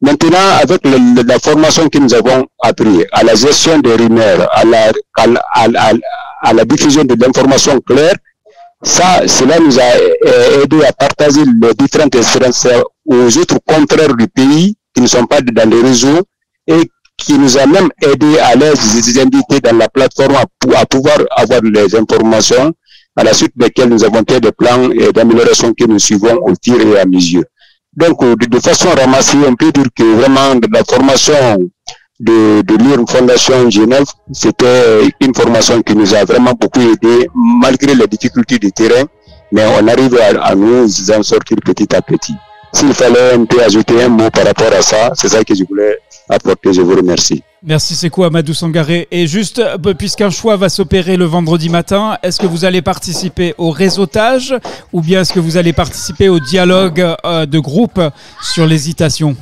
Maintenant, 0.01 0.59
avec 0.61 0.83
la 0.85 1.39
formation 1.39 1.89
que 1.89 1.99
nous 1.99 2.12
avons 2.12 2.47
appris 2.62 3.05
à 3.12 3.23
la 3.23 3.35
gestion 3.35 3.79
des 3.79 3.95
rumeurs, 3.95 4.47
à 4.53 4.65
la, 4.65 4.93
à, 5.17 5.93
à 6.43 6.53
la 6.53 6.65
diffusion 6.65 7.05
de 7.05 7.15
l'information 7.19 7.81
claire. 7.81 8.15
Ça, 8.83 9.27
cela 9.27 9.59
nous 9.59 9.79
a 9.79 10.62
aidé 10.62 10.85
à 10.85 10.93
partager 10.93 11.41
les 11.45 11.75
différentes 11.75 12.15
expériences 12.15 12.67
aux 13.07 13.39
autres 13.39 13.59
contraires 13.67 14.15
du 14.15 14.29
pays 14.29 14.77
qui 14.95 15.03
ne 15.03 15.07
sont 15.07 15.27
pas 15.27 15.41
dans 15.41 15.69
les 15.69 15.81
réseaux 15.81 16.23
et 16.67 16.91
qui 17.17 17.39
nous 17.39 17.57
a 17.57 17.67
même 17.67 17.89
aidé 18.03 18.39
à 18.39 18.55
les 18.55 19.19
inviter 19.19 19.61
dans 19.61 19.77
la 19.77 19.89
plateforme 19.89 20.37
à, 20.37 20.87
pouvoir 20.87 21.19
avoir 21.37 21.62
les 21.62 21.97
informations 21.97 22.73
à 23.17 23.25
la 23.25 23.33
suite 23.33 23.53
desquelles 23.57 23.89
nous 23.89 24.05
avons 24.05 24.23
fait 24.29 24.41
des 24.41 24.53
plans 24.53 24.89
d'amélioration 25.15 25.73
que 25.73 25.85
nous 25.87 25.99
suivons 25.99 26.37
au 26.43 26.55
tir 26.55 26.79
et 26.81 27.01
à 27.01 27.07
mesure. 27.07 27.45
Donc, 27.95 28.21
de, 28.23 28.59
façon 28.61 28.91
ramassée, 28.91 29.39
on 29.49 29.55
peut 29.55 29.73
dire 29.73 29.87
que 29.97 30.05
vraiment 30.17 30.55
la 30.71 30.85
formation 30.85 31.35
de, 32.20 32.62
de 32.62 32.76
lire 32.83 32.98
Fondation 33.09 33.68
Genève, 33.70 34.07
c'était 34.33 35.00
une 35.20 35.35
formation 35.35 35.83
qui 35.83 35.94
nous 35.94 36.14
a 36.14 36.24
vraiment 36.24 36.52
beaucoup 36.59 36.81
aidé 36.81 37.29
malgré 37.35 37.94
les 37.94 38.07
difficultés 38.07 38.59
du 38.59 38.72
terrain, 38.72 39.05
mais 39.52 39.64
on 39.81 39.87
arrive 39.88 40.16
à, 40.18 40.42
à 40.44 40.55
nous 40.55 40.87
en 41.12 41.22
sortir 41.22 41.57
petit 41.64 41.94
à 41.94 42.02
petit. 42.02 42.35
S'il 42.72 42.92
fallait 42.92 43.33
un 43.33 43.44
peu 43.44 43.62
ajouter 43.62 44.02
un 44.02 44.09
mot 44.09 44.29
par 44.31 44.44
rapport 44.44 44.72
à 44.72 44.83
ça, 44.83 45.11
c'est 45.14 45.29
ça 45.29 45.42
que 45.44 45.55
je 45.55 45.64
voulais 45.64 45.98
apporter. 46.29 46.72
Je 46.74 46.83
vous 46.83 46.94
remercie. 46.94 47.42
Merci, 47.62 47.94
c'est 47.94 48.11
quoi 48.11 48.26
Amadou 48.26 48.52
Sangaré? 48.52 49.09
Et 49.11 49.26
juste, 49.26 49.61
euh, 49.61 49.94
puisqu'un 49.94 50.29
choix 50.31 50.57
va 50.57 50.68
s'opérer 50.68 51.16
le 51.16 51.24
vendredi 51.24 51.68
matin, 51.68 52.18
est-ce 52.22 52.38
que 52.38 52.46
vous 52.46 52.64
allez 52.64 52.83
participer 52.83 53.55
au 53.57 53.70
réseautage 53.70 54.55
ou 54.92 55.00
bien 55.00 55.22
est-ce 55.22 55.33
que 55.33 55.40
vous 55.40 55.57
allez 55.57 55.72
participer 55.72 56.29
au 56.29 56.38
dialogue 56.38 57.00
euh, 57.24 57.46
de 57.46 57.59
groupe 57.59 58.00
sur 58.42 58.66
l'hésitation? 58.66 59.37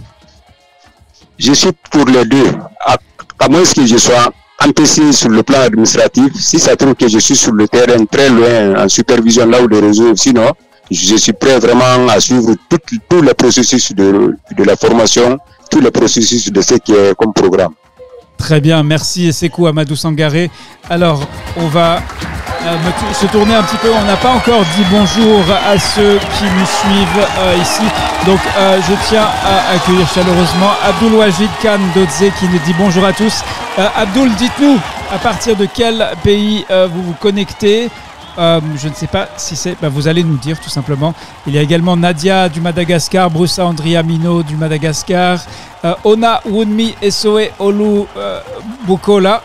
Je 1.38 1.53
suis 1.53 1.70
pour 1.90 2.07
les 2.07 2.25
deux. 2.25 2.47
À, 2.81 3.49
moins 3.49 3.62
que 3.62 3.85
je 3.87 3.97
sois 3.97 4.33
empêché 4.64 5.12
sur 5.12 5.29
le 5.29 5.42
plan 5.42 5.61
administratif, 5.61 6.33
si 6.37 6.59
ça 6.59 6.77
trouve 6.77 6.94
que 6.94 7.09
je 7.09 7.18
suis 7.18 7.37
sur 7.37 7.53
le 7.53 7.68
terrain 7.68 8.05
très 8.07 8.31
loin 8.31 8.85
en 8.85 8.88
supervision 8.88 9.47
là 9.47 9.61
où 9.62 9.66
le 9.66 9.81
réseau, 9.81 10.14
sinon 10.16 10.53
je 10.90 11.16
suis 11.16 11.33
prêt 11.33 11.59
vraiment 11.59 12.09
à 12.09 12.20
suivre 12.20 12.55
tous 13.09 13.23
les 13.23 13.35
processus 13.35 13.92
de, 13.92 14.37
de, 14.57 14.64
la 14.64 14.77
formation, 14.77 15.38
tous 15.70 15.81
les 15.81 15.90
processus 15.90 16.51
de 16.51 16.61
ce 16.61 16.75
qui 16.75 16.92
est 16.92 17.14
comme 17.16 17.33
programme. 17.33 17.73
Très 18.38 18.61
bien, 18.61 18.83
merci 18.83 19.33
Sekou 19.33 19.66
Amadou 19.66 19.97
Sangaré. 19.97 20.51
Alors, 20.90 21.20
on 21.57 21.66
va 21.68 22.01
euh, 22.66 22.77
se 23.12 23.27
tourner 23.27 23.55
un 23.55 23.62
petit 23.62 23.77
peu. 23.77 23.88
On 23.90 24.05
n'a 24.05 24.16
pas 24.16 24.31
encore 24.31 24.62
dit 24.77 24.85
bonjour 24.90 25.40
à 25.66 25.79
ceux 25.79 26.18
qui 26.18 26.44
nous 26.44 26.66
suivent 26.66 27.27
euh, 27.38 27.57
ici. 27.61 27.83
Donc, 28.27 28.40
euh, 28.59 28.79
je 28.88 28.94
tiens 29.09 29.23
à 29.23 29.75
accueillir 29.75 30.07
chaleureusement 30.14 30.70
Abdul 30.87 31.14
Wajid 31.14 31.51
Khan 31.62 31.79
Dodze 31.94 32.31
qui 32.38 32.47
nous 32.49 32.59
dit 32.66 32.75
bonjour 32.79 33.05
à 33.05 33.12
tous. 33.12 33.42
Abdul, 33.97 34.35
dites-nous 34.37 34.79
à 35.12 35.18
partir 35.18 35.57
de 35.57 35.66
quel 35.73 36.07
pays 36.23 36.64
vous 36.70 37.03
vous 37.03 37.14
connectez? 37.20 37.90
Euh, 38.38 38.61
je 38.77 38.88
ne 38.88 38.94
sais 38.94 39.07
pas 39.07 39.29
si 39.37 39.57
c'est. 39.57 39.77
Bah, 39.81 39.88
vous 39.88 40.09
allez 40.09 40.25
nous 40.25 40.37
dire 40.37 40.61
tout 40.61 40.70
simplement. 40.70 41.14
Il 41.47 41.55
y 41.55 41.59
a 41.59 41.62
également 41.62 41.97
Nadia 41.97 42.49
du 42.49 42.61
Madagascar, 42.61 43.31
Brusa 43.31 43.66
Andriamino 43.66 44.42
du 44.42 44.57
Madagascar, 44.57 45.40
euh, 45.85 45.94
Ona 46.05 46.40
Wunmi 46.47 46.94
Esoe 47.03 47.51
Olu 47.59 48.05
euh, 48.16 48.40
Bukola. 48.87 49.42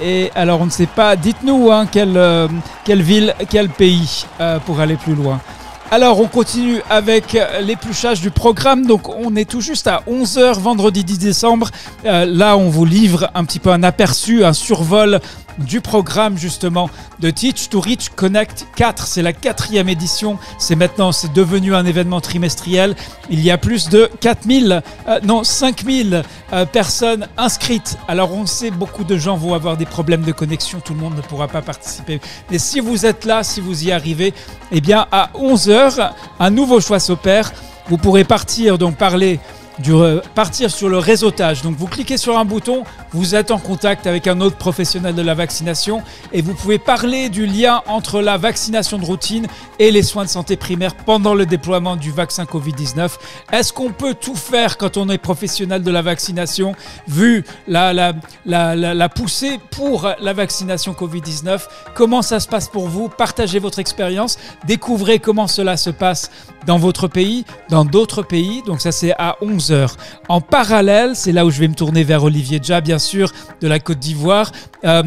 et 0.00 0.30
alors, 0.34 0.60
on 0.60 0.66
ne 0.66 0.70
sait 0.70 0.86
pas. 0.86 1.16
Dites-nous 1.16 1.70
hein, 1.70 1.86
quelle 1.86 3.02
ville, 3.02 3.34
quel 3.50 3.68
pays 3.68 4.26
pour 4.64 4.80
aller 4.80 4.96
plus 4.96 5.14
loin. 5.14 5.40
Alors 5.88 6.18
on 6.18 6.26
continue 6.26 6.80
avec 6.90 7.38
l'épluchage 7.62 8.20
du 8.20 8.32
programme. 8.32 8.86
Donc 8.86 9.08
on 9.08 9.36
est 9.36 9.48
tout 9.48 9.60
juste 9.60 9.86
à 9.86 10.02
11h 10.08 10.58
vendredi 10.58 11.04
10 11.04 11.18
décembre. 11.18 11.70
là 12.04 12.56
on 12.56 12.68
vous 12.68 12.84
livre 12.84 13.30
un 13.36 13.44
petit 13.44 13.60
peu 13.60 13.70
un 13.70 13.84
aperçu, 13.84 14.44
un 14.44 14.52
survol 14.52 15.20
du 15.58 15.80
programme 15.80 16.36
justement 16.36 16.90
de 17.20 17.30
Teach 17.30 17.68
to 17.68 17.80
Reach 17.80 18.10
Connect 18.10 18.66
4. 18.76 19.06
C'est 19.06 19.22
la 19.22 19.32
quatrième 19.32 19.88
édition. 19.88 20.38
C'est 20.58 20.76
maintenant, 20.76 21.12
c'est 21.12 21.32
devenu 21.32 21.74
un 21.74 21.84
événement 21.84 22.20
trimestriel. 22.20 22.94
Il 23.30 23.40
y 23.40 23.50
a 23.50 23.58
plus 23.58 23.88
de 23.88 24.10
4000, 24.20 24.82
euh, 25.08 25.20
non 25.22 25.44
5000 25.44 26.22
euh, 26.52 26.66
personnes 26.66 27.28
inscrites. 27.36 27.98
Alors 28.08 28.32
on 28.32 28.46
sait, 28.46 28.70
beaucoup 28.70 29.04
de 29.04 29.16
gens 29.16 29.36
vont 29.36 29.54
avoir 29.54 29.76
des 29.76 29.86
problèmes 29.86 30.22
de 30.22 30.32
connexion. 30.32 30.80
Tout 30.80 30.94
le 30.94 31.00
monde 31.00 31.16
ne 31.16 31.22
pourra 31.22 31.48
pas 31.48 31.62
participer. 31.62 32.20
Mais 32.50 32.58
si 32.58 32.80
vous 32.80 33.06
êtes 33.06 33.24
là, 33.24 33.42
si 33.42 33.60
vous 33.60 33.84
y 33.84 33.92
arrivez, 33.92 34.34
eh 34.72 34.80
bien 34.80 35.06
à 35.10 35.30
11h, 35.34 36.10
un 36.38 36.50
nouveau 36.50 36.80
choix 36.80 37.00
s'opère. 37.00 37.52
Vous 37.88 37.98
pourrez 37.98 38.24
partir, 38.24 38.78
donc 38.78 38.96
parler 38.96 39.38
du 39.78 39.92
partir 40.34 40.70
sur 40.70 40.88
le 40.88 40.98
réseautage. 40.98 41.62
Donc 41.62 41.76
vous 41.76 41.86
cliquez 41.86 42.16
sur 42.16 42.38
un 42.38 42.44
bouton, 42.44 42.84
vous 43.12 43.34
êtes 43.34 43.50
en 43.50 43.58
contact 43.58 44.06
avec 44.06 44.26
un 44.26 44.40
autre 44.40 44.56
professionnel 44.56 45.14
de 45.14 45.22
la 45.22 45.34
vaccination 45.34 46.02
et 46.32 46.42
vous 46.42 46.54
pouvez 46.54 46.78
parler 46.78 47.28
du 47.28 47.46
lien 47.46 47.82
entre 47.86 48.20
la 48.20 48.36
vaccination 48.36 48.98
de 48.98 49.04
routine 49.04 49.46
et 49.78 49.90
les 49.90 50.02
soins 50.02 50.24
de 50.24 50.28
santé 50.30 50.56
primaires 50.56 50.94
pendant 50.94 51.34
le 51.34 51.46
déploiement 51.46 51.96
du 51.96 52.10
vaccin 52.10 52.44
Covid-19. 52.44 53.10
Est-ce 53.52 53.72
qu'on 53.72 53.92
peut 53.92 54.14
tout 54.14 54.34
faire 54.36 54.76
quand 54.78 54.96
on 54.96 55.08
est 55.08 55.18
professionnel 55.18 55.82
de 55.82 55.90
la 55.90 56.02
vaccination 56.02 56.74
vu 57.06 57.44
la, 57.68 57.92
la, 57.92 58.12
la, 58.44 58.74
la 58.74 59.08
poussée 59.08 59.58
pour 59.70 60.08
la 60.20 60.32
vaccination 60.32 60.92
Covid-19 60.92 61.60
Comment 61.94 62.22
ça 62.22 62.40
se 62.40 62.48
passe 62.48 62.68
pour 62.68 62.88
vous? 62.88 63.08
Partagez 63.08 63.58
votre 63.58 63.78
expérience, 63.78 64.38
découvrez 64.66 65.18
comment 65.18 65.46
cela 65.46 65.76
se 65.76 65.90
passe 65.90 66.30
dans 66.66 66.78
votre 66.78 67.08
pays, 67.08 67.44
dans 67.70 67.84
d'autres 67.84 68.22
pays. 68.22 68.62
Donc 68.66 68.80
ça 68.80 68.92
c'est 68.92 69.12
à 69.18 69.36
11h. 69.42 69.94
En 70.28 70.40
parallèle, 70.40 71.14
c'est 71.14 71.32
là 71.32 71.46
où 71.46 71.50
je 71.50 71.60
vais 71.60 71.68
me 71.68 71.74
tourner 71.74 72.04
vers 72.04 72.24
Olivier 72.24 72.60
Dja, 72.62 72.80
bien 72.80 72.98
sûr, 72.98 73.32
de 73.60 73.68
la 73.68 73.78
Côte 73.78 73.98
d'Ivoire. 73.98 74.52
Euh, 74.84 75.02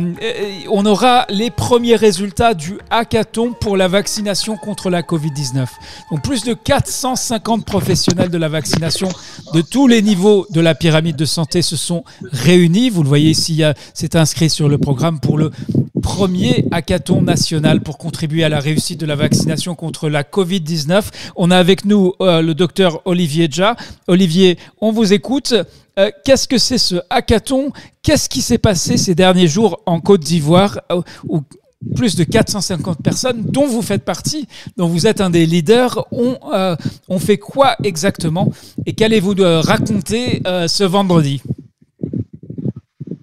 on 0.70 0.86
aura 0.86 1.26
les 1.30 1.52
premiers 1.52 1.96
résultats 1.96 2.54
du 2.54 2.80
hackathon 2.90 3.54
pour 3.54 3.78
la 3.78 3.88
vaccination 3.88 4.58
contre 4.58 4.90
la 4.90 5.02
Covid-19. 5.02 5.68
Donc 6.12 6.24
plus 6.24 6.44
de 6.44 6.54
450 6.54 7.66
professionnels 7.66 8.30
de 8.30 8.38
la 8.38 8.50
vaccination 8.50 9.10
de 9.54 9.62
tous 9.62 9.88
les 9.88 10.02
niveaux 10.02 10.48
de 10.50 10.62
la 10.62 10.76
pyramide 10.76 11.16
de 11.16 11.26
santé 11.26 11.62
se 11.62 11.76
sont 11.76 12.04
réunis. 12.32 12.90
Vous 12.90 13.04
le 13.04 13.10
voyez 13.10 13.30
ici, 13.30 13.62
c'est 13.94 14.16
inscrit 14.16 14.50
sur 14.50 14.70
le 14.70 14.78
programme 14.78 15.20
pour 15.20 15.38
le 15.38 15.52
premier 16.10 16.66
hackathon 16.72 17.22
national 17.22 17.82
pour 17.82 18.00
contribuer 18.00 18.44
à 18.44 18.50
la 18.50 18.60
réussite 18.60 19.00
de 19.00 19.06
la 19.06 19.16
vaccination 19.16 19.76
contre 19.76 20.10
la 20.10 20.24
Covid-19. 20.24 21.04
On 21.36 21.52
a 21.52 21.58
avec 21.58 21.86
nous 21.86 22.14
euh, 22.20 22.42
le 22.42 22.56
docteur 22.56 23.04
Olivier 23.06 23.48
Dja. 23.48 23.76
Olivier, 24.08 24.58
on 24.82 24.92
vous 24.92 25.14
écoute. 25.14 25.54
Euh, 26.00 26.10
qu'est-ce 26.26 26.48
que 26.48 26.58
c'est 26.58 26.80
ce 26.80 26.96
hackathon? 27.12 27.72
Qu'est-ce 28.02 28.28
qui 28.28 28.42
s'est 28.42 28.58
passé 28.58 28.98
ces 28.98 29.14
derniers 29.14 29.48
jours 29.48 29.84
en 29.86 30.00
Côte 30.00 30.22
d'Ivoire 30.22 30.80
euh, 30.92 31.02
où 31.28 31.42
plus 31.96 32.16
de 32.16 32.24
450 32.24 33.04
personnes 33.04 33.44
dont 33.44 33.68
vous 33.68 33.84
faites 33.84 34.04
partie, 34.04 34.48
dont 34.78 34.88
vous 34.88 35.06
êtes 35.06 35.22
un 35.22 35.30
des 35.30 35.46
leaders, 35.46 36.08
ont 36.12 37.20
fait 37.20 37.38
quoi 37.38 37.76
exactement? 37.84 38.52
Et 38.88 38.94
qu'allez-vous 38.94 39.36
raconter 39.38 40.42
ce 40.68 40.84
vendredi? 40.84 41.42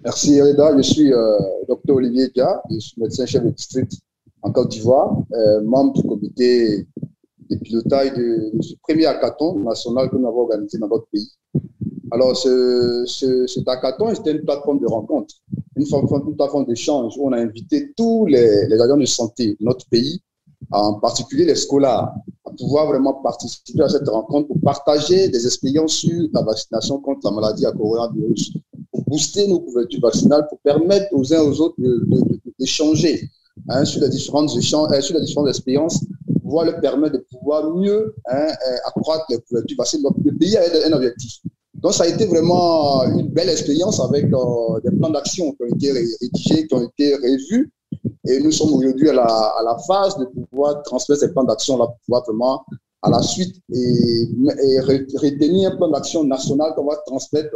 Merci 0.07 0.41
Reda, 0.41 0.73
je 0.77 0.83
suis 0.83 1.13
euh, 1.13 1.37
docteur 1.69 1.97
Olivier 1.97 2.29
Dia, 2.29 2.63
je 2.71 2.79
suis 2.79 2.95
médecin-chef 3.01 3.43
de 3.43 3.51
district 3.51 3.91
en 4.41 4.53
Côte 4.53 4.69
d'Ivoire, 4.69 5.19
euh, 5.33 5.61
membre 5.63 5.95
du 5.95 6.03
comité 6.05 6.87
de 7.51 7.57
pilotage 7.57 8.13
de, 8.15 8.53
ce 8.63 8.75
premier 8.85 9.07
hackathon 9.07 9.59
national 9.65 10.09
que 10.09 10.15
nous 10.15 10.29
avons 10.29 10.43
organisé 10.43 10.79
dans 10.79 10.87
notre 10.87 11.09
pays. 11.09 11.29
Alors, 12.13 12.37
ce, 12.37 13.03
ce, 13.05 13.49
cet 13.49 13.67
hackathon, 13.67 14.15
c'était 14.15 14.31
une 14.31 14.45
plateforme 14.45 14.79
de 14.79 14.87
rencontre, 14.87 15.35
une, 15.75 15.85
une 15.85 16.37
plateforme 16.37 16.67
d'échange 16.67 17.15
où 17.19 17.27
on 17.27 17.33
a 17.33 17.39
invité 17.39 17.93
tous 17.97 18.27
les, 18.27 18.69
les 18.69 18.81
agents 18.81 18.97
de 18.97 19.07
santé 19.07 19.57
de 19.59 19.65
notre 19.65 19.89
pays, 19.89 20.23
en 20.71 21.01
particulier 21.01 21.47
les 21.47 21.57
scolaires, 21.57 22.13
à 22.45 22.53
pouvoir 22.57 22.87
vraiment 22.87 23.15
participer 23.15 23.83
à 23.83 23.89
cette 23.89 24.09
rencontre 24.09 24.47
pour 24.47 24.61
partager 24.61 25.29
des 25.31 25.47
expériences 25.47 25.95
sur 25.95 26.29
la 26.33 26.43
vaccination 26.43 27.01
contre 27.01 27.29
la 27.29 27.33
maladie 27.33 27.67
à 27.67 27.73
coronavirus 27.73 28.53
booster 29.07 29.47
nos 29.49 29.61
couvertures 29.61 30.01
vaccinales 30.01 30.47
pour 30.49 30.59
permettre 30.61 31.07
aux 31.13 31.33
uns 31.33 31.41
aux 31.41 31.61
autres 31.61 31.77
d'échanger 32.59 33.29
hein, 33.69 33.85
sur, 33.85 34.01
les 34.01 34.09
différentes 34.09 34.51
euh, 34.57 35.01
sur 35.01 35.17
les 35.17 35.25
différentes 35.25 35.49
expériences, 35.49 36.05
pouvoir 36.43 36.67
leur 36.67 36.81
permettre 36.81 37.15
de 37.15 37.27
pouvoir 37.31 37.75
mieux 37.75 38.15
hein, 38.29 38.47
euh, 38.47 38.77
accroître 38.87 39.27
les 39.31 39.39
couvertures 39.39 39.77
vaccinales. 39.79 40.05
Donc, 40.05 40.25
le 40.25 40.37
pays 40.37 40.57
a 40.57 40.63
un 40.87 40.93
objectif. 40.93 41.41
Donc, 41.75 41.93
ça 41.93 42.05
a 42.05 42.07
été 42.09 42.27
vraiment 42.27 43.05
une 43.05 43.29
belle 43.29 43.51
expérience 43.51 44.01
avec 44.01 44.25
euh, 44.33 44.81
des 44.85 44.91
plans 44.97 45.11
d'action 45.11 45.53
qui 45.53 45.63
ont 45.63 45.77
été 45.77 45.93
rédigés, 45.93 46.67
qui 46.67 46.75
ont 46.75 46.83
été 46.83 47.15
revus. 47.15 47.71
Et 48.29 48.41
nous 48.41 48.51
sommes 48.51 48.73
aujourd'hui 48.75 49.11
à 49.11 49.13
la, 49.13 49.25
à 49.25 49.63
la, 49.63 49.77
phase 49.87 50.17
de 50.19 50.25
pouvoir 50.25 50.83
transmettre 50.83 51.21
ces 51.21 51.33
plans 51.33 51.45
d'action-là 51.45 51.87
pour 51.87 51.99
pouvoir 52.07 52.25
vraiment, 52.27 52.65
à 53.03 53.11
la 53.11 53.23
suite, 53.23 53.57
et 53.73 54.81
retenir 54.81 55.73
un 55.73 55.77
plan 55.77 55.91
d'action 55.91 56.25
national 56.25 56.73
qu'on 56.75 56.87
va 56.87 56.97
transmettre 57.07 57.55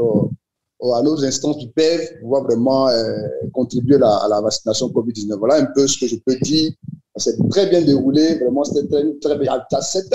à 0.82 1.02
nos 1.02 1.22
instances 1.24 1.58
qui 1.58 1.68
peuvent 1.68 2.18
pouvoir 2.20 2.44
vraiment 2.44 2.88
euh, 2.88 3.28
contribuer 3.52 3.96
à 3.96 4.26
la 4.28 4.40
vaccination 4.40 4.88
Covid-19. 4.88 5.36
Voilà 5.38 5.56
un 5.56 5.66
peu 5.66 5.86
ce 5.86 5.98
que 5.98 6.06
je 6.06 6.16
peux 6.16 6.36
dire. 6.36 6.72
C'est 7.16 7.36
très 7.50 7.68
bien 7.68 7.82
déroulé. 7.82 8.36
Vraiment, 8.38 8.64
c'était 8.64 8.86
très, 8.88 9.04
très 9.20 9.38
bien. 9.38 9.52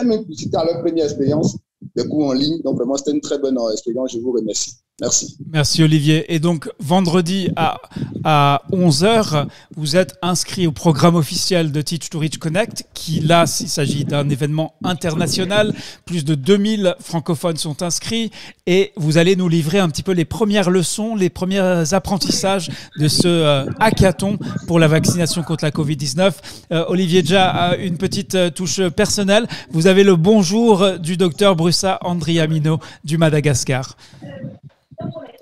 Même 0.04 0.26
c'était 0.36 0.58
à 0.58 0.66
leur 0.66 0.82
première 0.82 1.06
expérience, 1.06 1.58
des 1.96 2.08
cours 2.08 2.28
en 2.28 2.34
ligne. 2.34 2.62
Donc, 2.64 2.78
vraiment, 2.78 2.96
c'était 2.96 3.12
une 3.12 3.22
très 3.22 3.38
bonne 3.38 3.58
euh, 3.58 3.72
expérience. 3.72 4.12
Je 4.14 4.20
vous 4.20 4.32
remercie. 4.32 4.74
Merci. 5.02 5.38
Merci 5.52 5.84
Olivier. 5.84 6.34
Et 6.34 6.40
donc 6.40 6.70
vendredi 6.80 7.50
à, 7.58 7.82
à 8.24 8.62
11h, 8.72 9.46
vous 9.76 9.98
êtes 9.98 10.16
inscrit 10.22 10.68
au 10.68 10.72
programme 10.72 11.16
officiel 11.16 11.74
de 11.74 11.82
Teach 11.82 12.10
to 12.10 12.18
Reach 12.18 12.38
Connect, 12.38 12.86
qui 12.94 13.20
là, 13.20 13.44
il 13.60 13.68
s'agit 13.68 14.06
d'un 14.06 14.30
événement 14.30 14.76
international. 14.86 15.74
Plus 16.06 16.24
de 16.24 16.34
2000 16.34 16.96
francophones 17.02 17.58
sont 17.58 17.84
inscrits 17.84 18.32
et 18.68 18.94
vous 18.96 19.18
allez 19.18 19.36
nous 19.36 19.50
livrer 19.50 19.80
un 19.80 19.90
petit 19.90 20.02
peu 20.02 20.14
les 20.14 20.24
premières 20.24 20.70
leçons, 20.70 21.18
les 21.18 21.30
premiers 21.30 21.94
apprentissages 21.94 22.70
de 22.98 23.10
ce 23.10 23.28
euh, 23.28 23.66
hackathon 23.82 24.40
pour 24.66 24.80
la 24.80 24.88
vaccination 24.88 25.44
contre 25.44 25.66
la 25.66 25.72
Covid-19. 25.72 26.36
Euh, 26.72 26.86
Olivier 26.88 27.22
déjà 27.22 27.76
une 27.78 27.98
petite 27.98 28.36
euh, 28.36 28.50
touche 28.50 28.82
personnelle. 28.90 29.46
Vous 29.72 29.88
avez 29.88 30.06
le 30.06 30.16
bonjour 30.16 31.00
du 31.00 31.18
docteur 31.18 31.58
Brussa 31.58 32.00
Andriamino 32.02 32.80
du 33.04 33.18
Madagascar. 33.18 33.98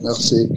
Merci. 0.03 0.49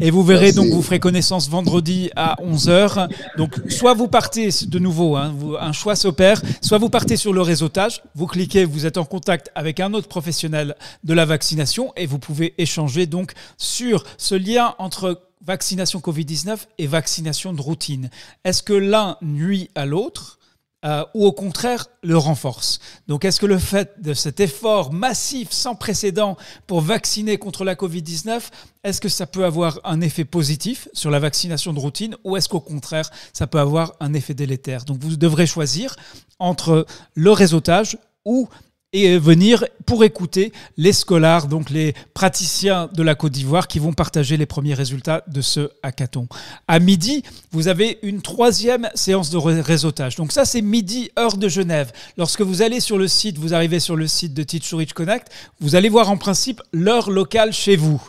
Et 0.00 0.10
vous 0.10 0.22
verrez 0.22 0.52
donc, 0.52 0.68
vous 0.68 0.82
ferez 0.82 1.00
connaissance 1.00 1.48
vendredi 1.48 2.10
à 2.14 2.36
11h. 2.42 3.08
Donc, 3.38 3.58
soit 3.70 3.94
vous 3.94 4.08
partez 4.08 4.50
de 4.66 4.78
nouveau, 4.78 5.16
hein, 5.16 5.34
un 5.60 5.72
choix 5.72 5.96
s'opère, 5.96 6.42
soit 6.60 6.78
vous 6.78 6.90
partez 6.90 7.16
sur 7.16 7.32
le 7.32 7.40
réseautage, 7.40 8.02
vous 8.14 8.26
cliquez, 8.26 8.64
vous 8.64 8.86
êtes 8.86 8.98
en 8.98 9.04
contact 9.04 9.50
avec 9.54 9.80
un 9.80 9.94
autre 9.94 10.08
professionnel 10.08 10.74
de 11.04 11.14
la 11.14 11.24
vaccination 11.24 11.92
et 11.96 12.06
vous 12.06 12.18
pouvez 12.18 12.54
échanger 12.58 13.06
donc 13.06 13.32
sur 13.56 14.04
ce 14.18 14.34
lien 14.34 14.74
entre 14.78 15.22
vaccination 15.44 16.00
Covid-19 16.00 16.58
et 16.78 16.86
vaccination 16.86 17.52
de 17.52 17.60
routine. 17.60 18.10
Est-ce 18.44 18.62
que 18.62 18.72
l'un 18.72 19.16
nuit 19.22 19.70
à 19.74 19.86
l'autre 19.86 20.38
euh, 20.84 21.04
ou 21.14 21.26
au 21.26 21.32
contraire 21.32 21.86
le 22.02 22.16
renforce. 22.16 22.78
Donc 23.08 23.24
est-ce 23.24 23.40
que 23.40 23.46
le 23.46 23.58
fait 23.58 24.02
de 24.02 24.14
cet 24.14 24.40
effort 24.40 24.92
massif 24.92 25.50
sans 25.50 25.74
précédent 25.74 26.36
pour 26.66 26.80
vacciner 26.80 27.38
contre 27.38 27.64
la 27.64 27.74
Covid-19, 27.74 28.42
est-ce 28.84 29.00
que 29.00 29.08
ça 29.08 29.26
peut 29.26 29.44
avoir 29.44 29.80
un 29.84 30.00
effet 30.00 30.24
positif 30.24 30.88
sur 30.92 31.10
la 31.10 31.18
vaccination 31.18 31.72
de 31.72 31.78
routine 31.78 32.16
ou 32.24 32.36
est-ce 32.36 32.48
qu'au 32.48 32.60
contraire 32.60 33.10
ça 33.32 33.46
peut 33.46 33.60
avoir 33.60 33.94
un 34.00 34.12
effet 34.14 34.34
délétère? 34.34 34.84
Donc 34.84 34.98
vous 35.00 35.16
devrez 35.16 35.46
choisir 35.46 35.96
entre 36.38 36.86
le 37.14 37.30
réseautage 37.30 37.96
ou 38.24 38.48
et 38.94 39.18
venir 39.18 39.64
pour 39.86 40.04
écouter 40.04 40.52
les 40.78 40.92
scholars, 40.92 41.48
donc 41.48 41.68
les 41.68 41.94
praticiens 42.14 42.88
de 42.94 43.02
la 43.02 43.14
Côte 43.14 43.32
d'Ivoire 43.32 43.66
qui 43.66 43.80
vont 43.80 43.92
partager 43.92 44.36
les 44.36 44.46
premiers 44.46 44.72
résultats 44.72 45.24
de 45.26 45.42
ce 45.42 45.68
hackathon. 45.82 46.28
À 46.68 46.78
midi, 46.78 47.24
vous 47.50 47.68
avez 47.68 47.98
une 48.02 48.22
troisième 48.22 48.88
séance 48.94 49.30
de 49.30 49.36
réseautage. 49.36 50.14
Donc 50.14 50.30
ça, 50.30 50.44
c'est 50.44 50.62
midi, 50.62 51.10
heure 51.18 51.36
de 51.36 51.48
Genève. 51.48 51.92
Lorsque 52.16 52.40
vous 52.40 52.62
allez 52.62 52.78
sur 52.78 52.96
le 52.96 53.08
site, 53.08 53.36
vous 53.36 53.52
arrivez 53.52 53.80
sur 53.80 53.96
le 53.96 54.06
site 54.06 54.32
de 54.32 54.44
Teach 54.44 54.72
Connect, 54.94 55.28
vous 55.60 55.74
allez 55.74 55.88
voir 55.88 56.08
en 56.08 56.16
principe 56.16 56.62
l'heure 56.72 57.10
locale 57.10 57.52
chez 57.52 57.74
vous. 57.74 58.00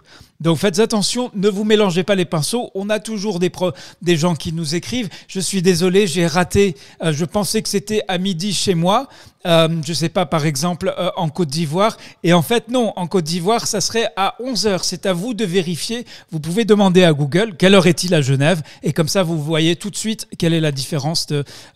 Donc 0.41 0.57
faites 0.57 0.79
attention, 0.79 1.31
ne 1.33 1.47
vous 1.47 1.63
mélangez 1.63 2.03
pas 2.03 2.15
les 2.15 2.25
pinceaux. 2.25 2.69
On 2.75 2.89
a 2.89 2.99
toujours 2.99 3.39
des, 3.39 4.17
gens 4.17 4.35
qui 4.35 4.51
nous 4.51 4.75
écrivent. 4.75 5.09
Je 5.27 5.39
suis 5.39 5.61
désolé, 5.61 6.07
j'ai 6.07 6.27
raté. 6.27 6.75
Euh, 7.03 7.13
je 7.13 7.23
pensais 7.23 7.61
que 7.61 7.69
c'était 7.69 8.03
à 8.09 8.17
midi 8.17 8.53
chez 8.53 8.75
moi. 8.75 9.07
Euh, 9.45 9.69
je 9.85 9.93
sais 9.93 10.09
pas, 10.09 10.25
par 10.25 10.45
exemple, 10.45 10.93
euh, 10.97 11.11
en 11.15 11.29
Côte 11.29 11.49
d'Ivoire. 11.49 11.97
Et 12.23 12.33
en 12.33 12.41
fait, 12.41 12.67
non, 12.67 12.91
en 12.95 13.07
Côte 13.07 13.25
d'Ivoire, 13.25 13.67
ça 13.67 13.79
serait 13.79 14.09
à 14.17 14.35
11h. 14.41 14.79
C'est 14.81 15.05
à 15.05 15.13
vous 15.13 15.33
de 15.33 15.45
vérifier. 15.45 16.05
Vous 16.31 16.39
pouvez 16.39 16.65
demander 16.65 17.03
à 17.03 17.13
Google 17.13 17.55
quelle 17.55 17.75
heure 17.75 17.87
est-il 17.87 18.13
à 18.13 18.21
Genève? 18.21 18.61
Et 18.83 18.91
comme 18.91 19.07
ça, 19.07 19.23
vous 19.23 19.41
voyez 19.41 19.75
tout 19.75 19.91
de 19.91 19.95
suite 19.95 20.27
quelle 20.37 20.53
est 20.53 20.59
la 20.59 20.71
différence 20.71 21.27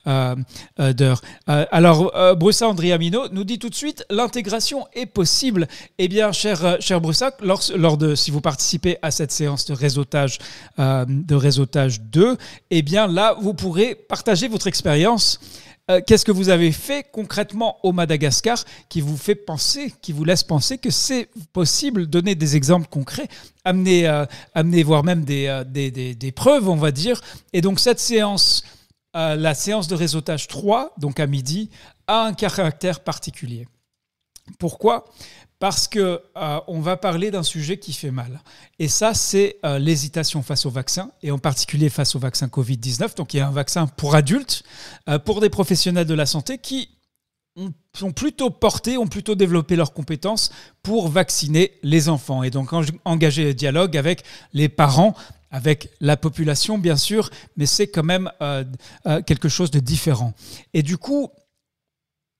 d'heure. 0.05 1.21
Alors, 1.47 2.11
Brussa 2.35 2.67
Andriamino 2.67 3.29
nous 3.31 3.43
dit 3.43 3.59
tout 3.59 3.69
de 3.69 3.75
suite, 3.75 4.03
l'intégration 4.09 4.87
est 4.93 5.05
possible. 5.05 5.67
Eh 5.99 6.07
bien, 6.07 6.31
cher, 6.31 6.77
cher 6.79 6.99
lors, 7.41 7.61
lors 7.75 7.97
de, 7.97 8.15
si 8.15 8.31
vous 8.31 8.41
participez 8.49 8.97
à 9.01 9.11
cette 9.11 9.31
séance 9.31 9.65
de 9.65 9.73
réseautage, 9.73 10.39
de 10.77 11.35
réseautage 11.35 12.01
2, 12.01 12.37
eh 12.71 12.81
bien 12.81 13.05
là, 13.07 13.35
vous 13.39 13.53
pourrez 13.53 13.93
partager 13.93 14.47
votre 14.47 14.67
expérience 14.67 15.39
euh, 15.89 16.01
qu'est-ce 16.05 16.23
que 16.23 16.31
vous 16.31 16.49
avez 16.49 16.71
fait 16.71 17.03
concrètement 17.11 17.77
au 17.83 17.91
Madagascar 17.91 18.63
qui 18.89 19.01
vous 19.01 19.17
fait 19.17 19.33
penser, 19.33 19.91
qui 20.01 20.13
vous 20.13 20.23
laisse 20.23 20.43
penser 20.43 20.77
que 20.77 20.91
c'est 20.91 21.29
possible 21.51 22.05
Donner 22.05 22.35
des 22.35 22.55
exemples 22.55 22.87
concrets, 22.87 23.27
amener, 23.65 24.07
euh, 24.07 24.25
amener 24.53 24.83
voire 24.83 25.03
même 25.03 25.25
euh, 25.29 25.63
des, 25.63 25.89
des, 25.89 26.31
preuves, 26.31 26.69
on 26.69 26.75
va 26.75 26.91
dire. 26.91 27.21
Et 27.53 27.61
donc 27.61 27.79
cette 27.79 27.99
séance, 27.99 28.63
la 29.15 29.55
séance 29.55 29.87
de 29.87 29.95
réseautage 29.95 30.47
3, 30.47 30.93
donc 30.99 31.19
à 31.19 31.25
midi, 31.25 31.71
a 32.05 32.25
un 32.25 32.33
caractère 32.33 32.99
particulier. 32.99 33.67
Pourquoi? 34.59 35.05
Parce 35.59 35.89
que 35.89 36.21
euh, 36.37 36.59
on 36.67 36.79
va 36.79 36.95
parler 36.95 37.31
d'un 37.31 37.43
sujet 37.43 37.77
qui 37.77 37.91
fait 37.91 38.11
mal. 38.11 38.41
Et 38.79 38.87
ça, 38.87 39.13
c'est 39.13 39.57
euh, 39.65 39.77
l'hésitation 39.77 40.41
face 40.41 40.65
au 40.65 40.69
vaccin, 40.69 41.11
et 41.21 41.31
en 41.31 41.37
particulier 41.37 41.89
face 41.89 42.15
au 42.15 42.19
vaccin 42.19 42.47
Covid-19. 42.47 43.17
Donc, 43.17 43.33
il 43.33 43.37
y 43.37 43.39
a 43.41 43.47
un 43.47 43.51
vaccin 43.51 43.85
pour 43.85 44.15
adultes, 44.15 44.63
euh, 45.09 45.19
pour 45.19 45.41
des 45.41 45.49
professionnels 45.49 46.07
de 46.07 46.13
la 46.13 46.25
santé 46.25 46.57
qui 46.57 46.89
ont, 47.57 48.13
plutôt 48.13 48.49
portés, 48.49 48.97
ont 48.97 49.07
plutôt 49.07 49.35
développé 49.35 49.75
leurs 49.75 49.93
compétences 49.93 50.49
pour 50.81 51.09
vacciner 51.09 51.73
les 51.83 52.07
enfants, 52.07 52.41
et 52.43 52.51
donc 52.51 52.69
engager 53.03 53.43
le 53.43 53.53
dialogue 53.53 53.97
avec 53.97 54.23
les 54.53 54.69
parents 54.69 55.13
avec 55.51 55.89
la 55.99 56.15
population, 56.15 56.77
bien 56.77 56.95
sûr, 56.95 57.31
mais 57.57 57.65
c'est 57.65 57.87
quand 57.87 58.03
même 58.03 58.31
quelque 59.25 59.49
chose 59.49 59.71
de 59.71 59.79
différent. 59.79 60.35
Et 60.75 60.83
du 60.83 60.97
coup, 60.97 61.31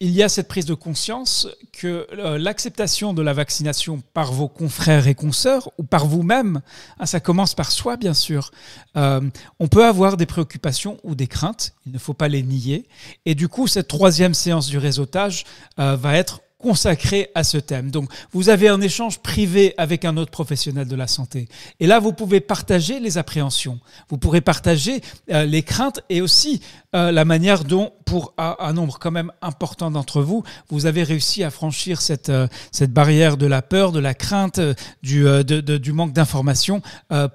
il 0.01 0.12
y 0.12 0.23
a 0.23 0.29
cette 0.29 0.47
prise 0.47 0.65
de 0.65 0.73
conscience 0.73 1.47
que 1.73 2.07
euh, 2.13 2.38
l'acceptation 2.38 3.13
de 3.13 3.21
la 3.21 3.33
vaccination 3.33 4.01
par 4.13 4.31
vos 4.31 4.47
confrères 4.47 5.07
et 5.07 5.15
consoeurs 5.15 5.71
ou 5.77 5.83
par 5.83 6.05
vous-même, 6.05 6.62
hein, 6.99 7.05
ça 7.05 7.19
commence 7.19 7.53
par 7.53 7.71
soi 7.71 7.97
bien 7.97 8.13
sûr, 8.13 8.51
euh, 8.95 9.21
on 9.59 9.67
peut 9.67 9.85
avoir 9.85 10.15
des 10.15 10.25
préoccupations 10.25 10.97
ou 11.03 11.15
des 11.15 11.27
craintes, 11.27 11.73
il 11.85 11.91
ne 11.91 11.97
faut 11.97 12.13
pas 12.13 12.29
les 12.29 12.43
nier, 12.43 12.88
et 13.25 13.35
du 13.35 13.49
coup 13.49 13.67
cette 13.67 13.89
troisième 13.89 14.33
séance 14.33 14.67
du 14.67 14.77
réseautage 14.77 15.43
euh, 15.79 15.97
va 15.97 16.15
être 16.15 16.41
consacré 16.60 17.32
à 17.36 17.43
ce 17.43 17.58
thème. 17.58 17.89
Donc, 17.89 18.12
vous 18.32 18.50
avez 18.50 18.67
un 18.67 18.82
échange 18.82 19.19
privé 19.19 19.74
avec 19.78 20.04
un 20.04 20.17
autre 20.17 20.30
professionnel 20.30 20.88
de 20.88 20.95
la 20.95 21.08
santé. 21.08 21.48
Et 21.80 21.88
là, 21.88 22.00
vous 22.00 22.12
pouvez 22.12 22.41
partager 22.41 23.00
les 23.00 23.17
appréhensions. 23.17 23.80
Vous 24.10 24.17
pourrez 24.17 24.41
partager 24.41 25.02
euh, 25.32 25.45
les 25.45 25.63
craintes 25.63 26.02
et 26.10 26.22
aussi 26.22 26.62
euh, 26.95 27.12
la 27.12 27.24
manière 27.24 27.63
dont, 27.63 27.93
pour 28.06 28.34
un, 28.38 28.74
nombre 28.74 29.00
quand 29.00 29.12
même 29.12 29.32
important 29.41 29.89
d'entre 29.89 30.22
vous, 30.22 30.43
vous 30.69 30.86
avez 30.86 31.04
réussi 31.04 31.43
à 31.43 31.50
franchir 31.50 32.02
cette, 32.02 32.30
euh, 32.30 32.48
cette 32.74 32.91
barrière 32.91 33.38
de 33.38 33.45
la 33.45 33.62
peur, 33.62 33.93
de 33.93 34.00
la 34.00 34.13
crainte, 34.13 34.60
du, 35.02 35.26
du 35.45 35.93
manque 35.93 36.12
d'information 36.12 36.82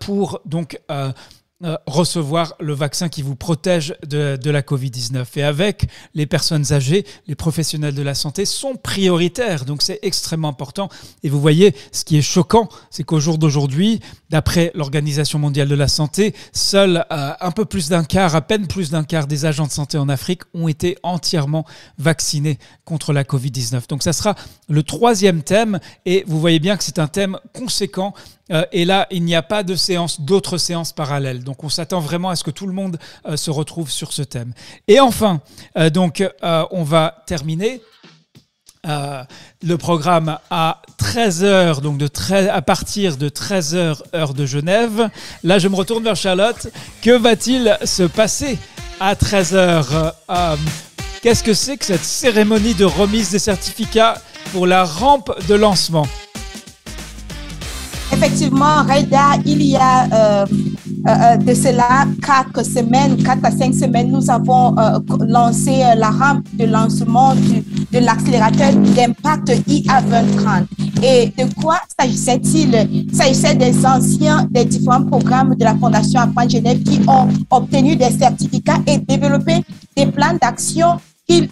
pour 0.01 0.41
donc 0.45 0.79
euh, 1.63 1.77
recevoir 1.87 2.55
le 2.59 2.73
vaccin 2.73 3.09
qui 3.09 3.23
vous 3.23 3.37
protège 3.37 3.95
de, 4.05 4.51
la 4.51 4.61
Covid-19. 4.61 5.25
Et 5.37 5.45
avec 5.45 5.87
les 6.13 6.27
personnes 6.27 6.73
âgées, 6.73 7.07
les 7.29 7.37
professionnels 7.37 7.95
de 7.95 8.03
la 8.03 8.17
santé 8.17 8.45
sont 8.45 8.75
prioritaires. 8.75 9.65
Donc 9.65 9.81
c'est 9.81 10.01
extrêmement 10.03 10.49
important. 10.49 10.89
Et 11.23 11.29
vous 11.29 11.41
voyez, 11.41 11.77
ce 11.93 12.05
qui 12.05 12.19
est 12.19 12.23
choquant, 12.23 12.69
c'est 12.91 13.05
qu'au 13.05 13.21
jour 13.21 13.39
d'aujourd'hui, 13.39 14.01
d'après 14.31 14.73
l'Organisation 14.75 15.39
mondiale 15.39 15.69
de 15.69 15.77
la 15.77 15.87
santé, 15.87 16.35
seul 16.53 17.07
euh, 17.13 17.33
un 17.41 17.51
peu 17.53 17.65
plus 17.65 17.89
d'un 17.89 18.03
quart, 18.03 18.35
à 18.35 18.41
peine 18.41 18.67
plus 18.67 18.91
d'un 18.91 19.05
quart 19.05 19.29
des 19.29 19.45
agents 19.45 19.69
de 19.69 19.73
santé 19.73 19.97
en 19.97 20.09
Afrique 20.09 20.43
ont 20.55 20.67
été 20.67 20.99
entièrement 21.05 21.65
vaccinés 21.99 22.59
contre 22.85 23.13
la 23.13 23.23
Covid-19. 23.23 23.89
Donc 23.89 24.03
ça 24.03 24.13
sera 24.13 24.35
le 24.69 24.83
troisième 24.83 25.45
thème. 25.45 25.79
Et 26.05 26.25
vous 26.27 26.41
voyez 26.41 26.59
bien 26.59 26.77
que 26.77 26.83
c'est 26.83 26.99
un 26.99 27.07
thème 27.07 27.39
conséquent 27.53 28.13
euh, 28.51 28.65
et 28.73 28.85
là, 28.85 29.07
il 29.11 29.25
n'y 29.25 29.35
a 29.35 29.43
pas 29.43 29.63
de 29.63 29.75
séance, 29.75 30.21
d'autres 30.21 30.59
séances 30.59 30.93
parallèles. 30.93 31.45
Donc, 31.45 31.65
on 31.65 31.69
s'attend 31.69 32.01
vraiment 32.01 32.31
à 32.31 32.37
ce 32.37 32.45
que 32.45 32.51
tout 32.51 32.67
le 32.67 32.73
monde 32.73 32.99
euh, 33.27 33.37
se 33.37 33.51
retrouve 33.51 33.91
sur 33.91 34.13
ce 34.13 34.23
thème. 34.23 34.53
Et 34.89 35.01
enfin, 35.01 35.41
euh, 35.79 35.91
donc, 35.91 36.23
on 36.43 36.83
va 36.83 37.23
terminer 37.27 37.81
le 38.87 39.77
programme 39.79 40.39
à 40.51 40.83
13h, 40.99 41.81
donc 41.81 42.03
à 42.31 42.63
partir 42.63 43.17
de 43.17 43.31
13h 43.31 44.03
heure 44.15 44.35
de 44.35 44.45
Genève. 44.45 45.09
Là, 45.43 45.59
je 45.59 45.69
me 45.69 45.75
retourne 45.75 46.05
vers 46.05 46.17
Charlotte. 46.17 46.69
Que 47.01 47.17
va-t-il 47.17 47.79
se 47.85 48.03
passer 48.03 48.59
à 49.01 49.15
13h 49.15 50.13
Qu'est-ce 51.23 51.43
que 51.43 51.55
c'est 51.55 51.79
que 51.79 51.87
cette 51.87 52.05
cérémonie 52.05 52.75
de 52.75 52.85
remise 52.85 53.31
des 53.31 53.39
certificats 53.39 54.21
pour 54.53 54.67
la 54.67 54.85
rampe 54.85 55.33
de 55.49 55.55
lancement? 55.55 56.07
Effectivement, 58.17 58.85
Reda, 58.85 59.41
il 59.45 59.61
y 59.63 59.77
a 59.77 60.05
euh, 60.05 60.47
euh, 60.47 61.11
euh, 61.11 61.37
de 61.37 61.53
cela 61.53 62.07
quatre 62.23 62.65
semaines, 62.65 63.21
quatre 63.21 63.45
à 63.45 63.51
cinq 63.51 63.75
semaines, 63.75 64.13
nous 64.13 64.31
avons 64.31 64.77
lancé 65.27 65.83
la 65.97 66.11
rampe 66.11 66.47
de 66.53 66.65
lancement 66.65 67.35
de 67.35 67.99
l'accélérateur 67.99 68.73
d'impact 68.73 69.49
IA2030. 69.49 70.67
Et 71.03 71.33
de 71.37 71.53
quoi 71.61 71.81
s'agissait-il? 71.99 72.89
Il 72.93 73.15
s'agissait 73.15 73.57
des 73.57 73.85
anciens 73.85 74.47
des 74.49 74.65
différents 74.65 75.05
programmes 75.05 75.57
de 75.57 75.65
la 75.65 75.75
Fondation 75.75 76.21
Apprendre 76.21 76.51
Genève 76.51 76.85
qui 76.85 77.01
ont 77.09 77.29
obtenu 77.51 77.97
des 77.97 78.11
certificats 78.11 78.79
et 78.87 78.99
développé 78.99 79.65
des 79.97 80.07
plans 80.07 80.39
d'action 80.41 81.01
qu'ils 81.27 81.49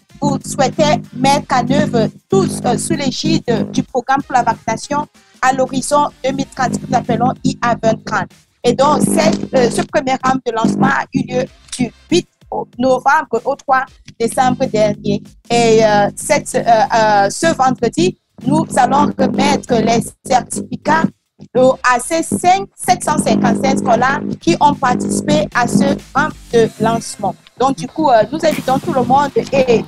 souhaitaient 0.47 1.03
mettre 1.17 1.57
en 1.57 1.69
œuvre 1.73 2.09
tous 2.31 2.61
sous 2.79 2.95
l'égide 2.95 3.67
du 3.73 3.83
programme 3.83 4.23
pour 4.23 4.35
la 4.35 4.45
vaccination 4.45 5.09
à 5.43 5.53
l'horizon 5.53 6.09
2030, 6.25 6.81
que 6.81 6.87
nous 6.89 6.97
appelons 6.97 7.33
IA 7.45 7.75
2030. 7.75 8.29
Et 8.65 8.73
donc, 8.73 9.03
ce 9.03 9.83
premier 9.83 10.17
round 10.25 10.41
de 10.47 10.53
lancement 10.53 10.87
a 10.87 11.05
eu 11.13 11.23
lieu 11.27 11.45
du 11.77 11.93
8 12.11 12.29
novembre 12.79 13.41
au 13.45 13.55
3 13.57 13.85
décembre 14.19 14.67
dernier. 14.67 15.23
Et 15.51 15.81
cette, 16.15 16.49
ce 16.49 17.55
vendredi, 17.57 18.17
nous 18.47 18.65
allons 18.77 19.11
remettre 19.19 19.75
les 19.75 20.03
certificats 20.25 21.05
à 21.57 21.99
ces 21.99 22.23
5, 22.23 22.69
755 22.77 23.79
scolaires 23.79 24.21
qui 24.41 24.57
ont 24.61 24.75
participé 24.75 25.49
à 25.55 25.67
ce 25.67 25.95
camp 26.13 26.29
de 26.53 26.69
lancement. 26.81 27.35
Donc, 27.63 27.77
du 27.77 27.87
coup, 27.87 28.11
euh, 28.11 28.25
nous 28.33 28.45
invitons 28.45 28.81
tout 28.81 28.93
le 28.93 29.05
monde 29.05 29.31
et, 29.53 29.85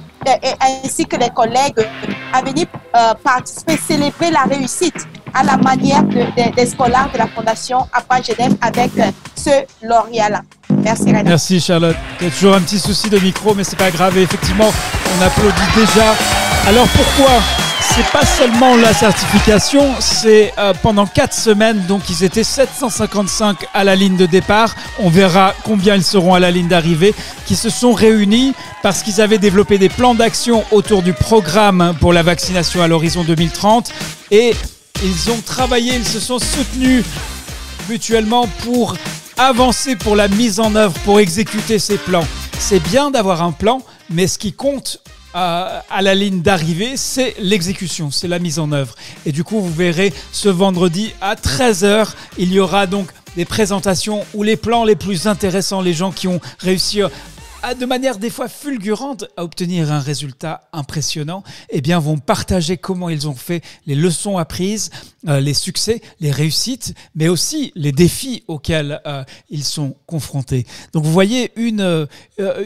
ainsi 0.84 1.04
que 1.04 1.16
les 1.16 1.30
collègues 1.30 1.84
à 2.32 2.40
venir 2.40 2.66
euh, 2.94 3.14
participer, 3.14 3.76
célébrer 3.76 4.30
la 4.30 4.42
réussite 4.42 5.08
à 5.34 5.42
la 5.42 5.56
manière 5.56 6.04
des 6.04 6.66
scolaires 6.66 7.10
de 7.12 7.18
la 7.18 7.26
Fondation 7.26 7.78
Appa 7.92 8.22
Genève 8.22 8.56
avec 8.60 8.92
ce 9.34 9.50
lauréat-là. 9.82 10.42
Merci, 11.24 11.60
Charlotte. 11.60 11.96
Il 12.20 12.26
y 12.26 12.30
a 12.30 12.32
toujours 12.32 12.54
un 12.54 12.60
petit 12.60 12.78
souci 12.78 13.08
de 13.08 13.18
micro, 13.18 13.54
mais 13.54 13.64
c'est 13.64 13.78
pas 13.78 13.90
grave. 13.90 14.16
effectivement, 14.18 14.70
on 15.18 15.22
applaudit 15.22 15.54
déjà. 15.76 16.14
Alors, 16.66 16.86
pourquoi? 16.88 17.40
C'est 17.94 18.06
pas 18.10 18.24
seulement 18.24 18.74
la 18.76 18.92
certification, 18.92 19.94
c'est 20.00 20.52
euh, 20.58 20.72
pendant 20.82 21.06
4 21.06 21.32
semaines, 21.32 21.86
donc 21.86 22.10
ils 22.10 22.24
étaient 22.24 22.42
755 22.42 23.66
à 23.72 23.84
la 23.84 23.94
ligne 23.94 24.16
de 24.16 24.26
départ. 24.26 24.74
On 24.98 25.10
verra 25.10 25.54
combien 25.62 25.94
ils 25.94 26.02
seront 26.02 26.34
à 26.34 26.40
la 26.40 26.50
ligne 26.50 26.66
d'arrivée, 26.66 27.14
qui 27.46 27.54
se 27.54 27.70
sont 27.70 27.92
réunis 27.92 28.52
parce 28.82 29.02
qu'ils 29.02 29.20
avaient 29.20 29.38
développé 29.38 29.78
des 29.78 29.90
plans 29.90 30.14
d'action 30.14 30.64
autour 30.72 31.02
du 31.02 31.12
programme 31.12 31.94
pour 32.00 32.12
la 32.12 32.22
vaccination 32.24 32.82
à 32.82 32.88
l'horizon 32.88 33.22
2030 33.22 33.92
et 34.32 34.54
ils 35.04 35.30
ont 35.30 35.40
travaillé, 35.44 35.94
ils 35.94 36.08
se 36.08 36.18
sont 36.18 36.40
soutenus 36.40 37.04
mutuellement 37.88 38.48
pour 38.64 38.96
avancer 39.36 39.96
pour 39.96 40.16
la 40.16 40.28
mise 40.28 40.60
en 40.60 40.74
œuvre, 40.74 40.94
pour 41.00 41.20
exécuter 41.20 41.78
ces 41.78 41.98
plans. 41.98 42.26
C'est 42.58 42.80
bien 42.80 43.10
d'avoir 43.10 43.42
un 43.42 43.52
plan, 43.52 43.82
mais 44.10 44.26
ce 44.26 44.38
qui 44.38 44.52
compte 44.52 45.00
à, 45.34 45.82
la 46.00 46.14
ligne 46.14 46.42
d'arrivée, 46.42 46.96
c'est 46.96 47.34
l'exécution, 47.40 48.10
c'est 48.10 48.28
la 48.28 48.38
mise 48.38 48.58
en 48.58 48.70
œuvre. 48.70 48.94
Et 49.26 49.32
du 49.32 49.42
coup, 49.42 49.60
vous 49.60 49.72
verrez 49.72 50.12
ce 50.30 50.48
vendredi 50.48 51.12
à 51.20 51.34
13h, 51.34 52.10
il 52.38 52.52
y 52.52 52.60
aura 52.60 52.86
donc 52.86 53.08
des 53.36 53.44
présentations 53.44 54.24
où 54.32 54.44
les 54.44 54.56
plans 54.56 54.84
les 54.84 54.94
plus 54.94 55.26
intéressants, 55.26 55.80
les 55.80 55.92
gens 55.92 56.12
qui 56.12 56.28
ont 56.28 56.40
réussi 56.60 57.02
de 57.72 57.86
manière 57.86 58.18
des 58.18 58.28
fois 58.28 58.48
fulgurante 58.48 59.24
à 59.38 59.44
obtenir 59.44 59.90
un 59.90 60.00
résultat 60.00 60.68
impressionnant, 60.74 61.42
eh 61.70 61.80
bien 61.80 61.98
vont 61.98 62.18
partager 62.18 62.76
comment 62.76 63.08
ils 63.08 63.26
ont 63.26 63.34
fait, 63.34 63.62
les 63.86 63.94
leçons 63.94 64.36
apprises, 64.36 64.90
euh, 65.28 65.40
les 65.40 65.54
succès, 65.54 66.02
les 66.20 66.30
réussites, 66.30 66.94
mais 67.14 67.28
aussi 67.28 67.72
les 67.74 67.92
défis 67.92 68.44
auxquels 68.48 69.00
euh, 69.06 69.24
ils 69.48 69.64
sont 69.64 69.96
confrontés. 70.06 70.66
Donc 70.92 71.04
vous 71.04 71.12
voyez 71.12 71.52
une, 71.56 71.80
euh, 71.80 72.06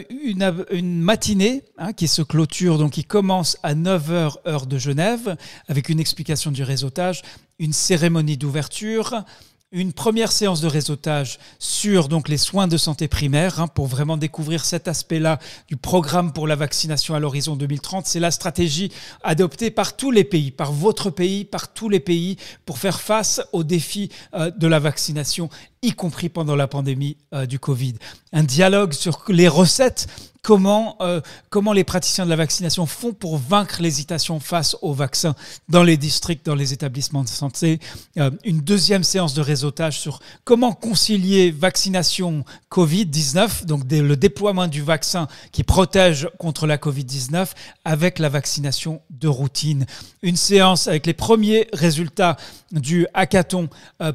une, 0.09 0.65
une, 0.71 0.99
matinée 0.99 1.63
hein, 1.77 1.93
qui 1.93 2.09
se 2.09 2.21
clôture, 2.21 2.77
donc 2.77 2.91
qui 2.91 3.05
commence 3.05 3.57
à 3.63 3.75
9h 3.75 4.35
heure 4.45 4.65
de 4.65 4.77
Genève, 4.77 5.37
avec 5.69 5.87
une 5.87 6.01
explication 6.01 6.51
du 6.51 6.63
réseautage, 6.63 7.21
une 7.59 7.73
cérémonie 7.73 8.37
d'ouverture, 8.37 9.23
une 9.71 9.93
première 9.93 10.31
séance 10.31 10.61
de 10.61 10.67
réseautage 10.67 11.37
sur 11.59 12.07
donc 12.07 12.27
les 12.27 12.37
soins 12.37 12.67
de 12.67 12.77
santé 12.77 13.07
primaire 13.07 13.61
hein, 13.61 13.67
pour 13.67 13.85
vraiment 13.85 14.17
découvrir 14.17 14.65
cet 14.65 14.87
aspect-là 14.87 15.37
du 15.67 15.77
programme 15.77 16.33
pour 16.33 16.47
la 16.47 16.55
vaccination 16.55 17.13
à 17.13 17.19
l'horizon 17.19 17.55
2030. 17.55 18.07
C'est 18.07 18.19
la 18.19 18.31
stratégie 18.31 18.91
adoptée 19.21 19.69
par 19.69 19.95
tous 19.95 20.09
les 20.09 20.23
pays, 20.23 20.49
par 20.49 20.71
votre 20.71 21.11
pays, 21.11 21.45
par 21.45 21.71
tous 21.71 21.87
les 21.87 21.99
pays 21.99 22.37
pour 22.65 22.79
faire 22.79 22.99
face 22.99 23.41
aux 23.53 23.63
défis 23.63 24.09
euh, 24.33 24.49
de 24.49 24.65
la 24.65 24.79
vaccination, 24.79 25.49
y 25.81 25.93
compris 25.93 26.29
pendant 26.29 26.55
la 26.55 26.67
pandémie 26.67 27.17
euh, 27.33 27.45
du 27.45 27.59
Covid. 27.59 27.95
Un 28.33 28.43
dialogue 28.43 28.93
sur 28.93 29.23
les 29.29 29.47
recettes 29.47 30.07
comment, 30.41 30.95
euh, 31.01 31.21
comment 31.49 31.73
les 31.73 31.83
praticiens 31.83 32.25
de 32.25 32.29
la 32.29 32.35
vaccination 32.35 32.85
font 32.85 33.13
pour 33.13 33.37
vaincre 33.37 33.81
l'hésitation 33.81 34.39
face 34.39 34.75
au 34.81 34.93
vaccin 34.93 35.35
dans 35.67 35.83
les 35.83 35.97
districts, 35.97 36.45
dans 36.45 36.55
les 36.55 36.73
établissements 36.73 37.23
de 37.23 37.29
santé. 37.29 37.79
Euh, 38.17 38.31
une 38.43 38.61
deuxième 38.61 39.03
séance 39.03 39.33
de 39.33 39.41
réseautage 39.41 39.99
sur 39.99 40.19
comment 40.43 40.73
concilier 40.73 41.51
vaccination 41.51 42.45
Covid-19, 42.71 43.65
donc 43.65 43.83
le 43.91 44.15
déploiement 44.15 44.67
du 44.67 44.81
vaccin 44.81 45.27
qui 45.51 45.63
protège 45.63 46.29
contre 46.37 46.67
la 46.67 46.77
Covid-19, 46.77 47.49
avec 47.85 48.19
la 48.19 48.29
vaccination 48.29 49.01
de 49.09 49.27
routine. 49.27 49.85
Une 50.21 50.37
séance 50.37 50.87
avec 50.87 51.05
les 51.05 51.13
premiers 51.13 51.67
résultats 51.73 52.37
du 52.71 53.07
hackathon 53.13 53.69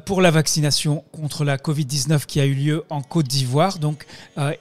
pour 0.05 0.21
la 0.21 0.31
vaccination 0.31 1.03
contre 1.11 1.43
la 1.43 1.54
Covid-19 1.57 2.25
qui 2.25 2.39
a 2.39 2.45
eu 2.45 2.53
lieu 2.53 2.83
en 2.89 3.01
Côte 3.01 3.27
d'Ivoire. 3.27 3.79
Donc, 3.79 4.05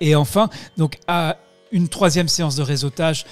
et 0.01 0.15
enfin, 0.15 0.49
donc 0.77 0.99
à 1.07 1.37
une 1.73 1.89
troisième 1.89 2.29
séance 2.29 2.57
de 2.57 2.63
réseautage 2.63 3.27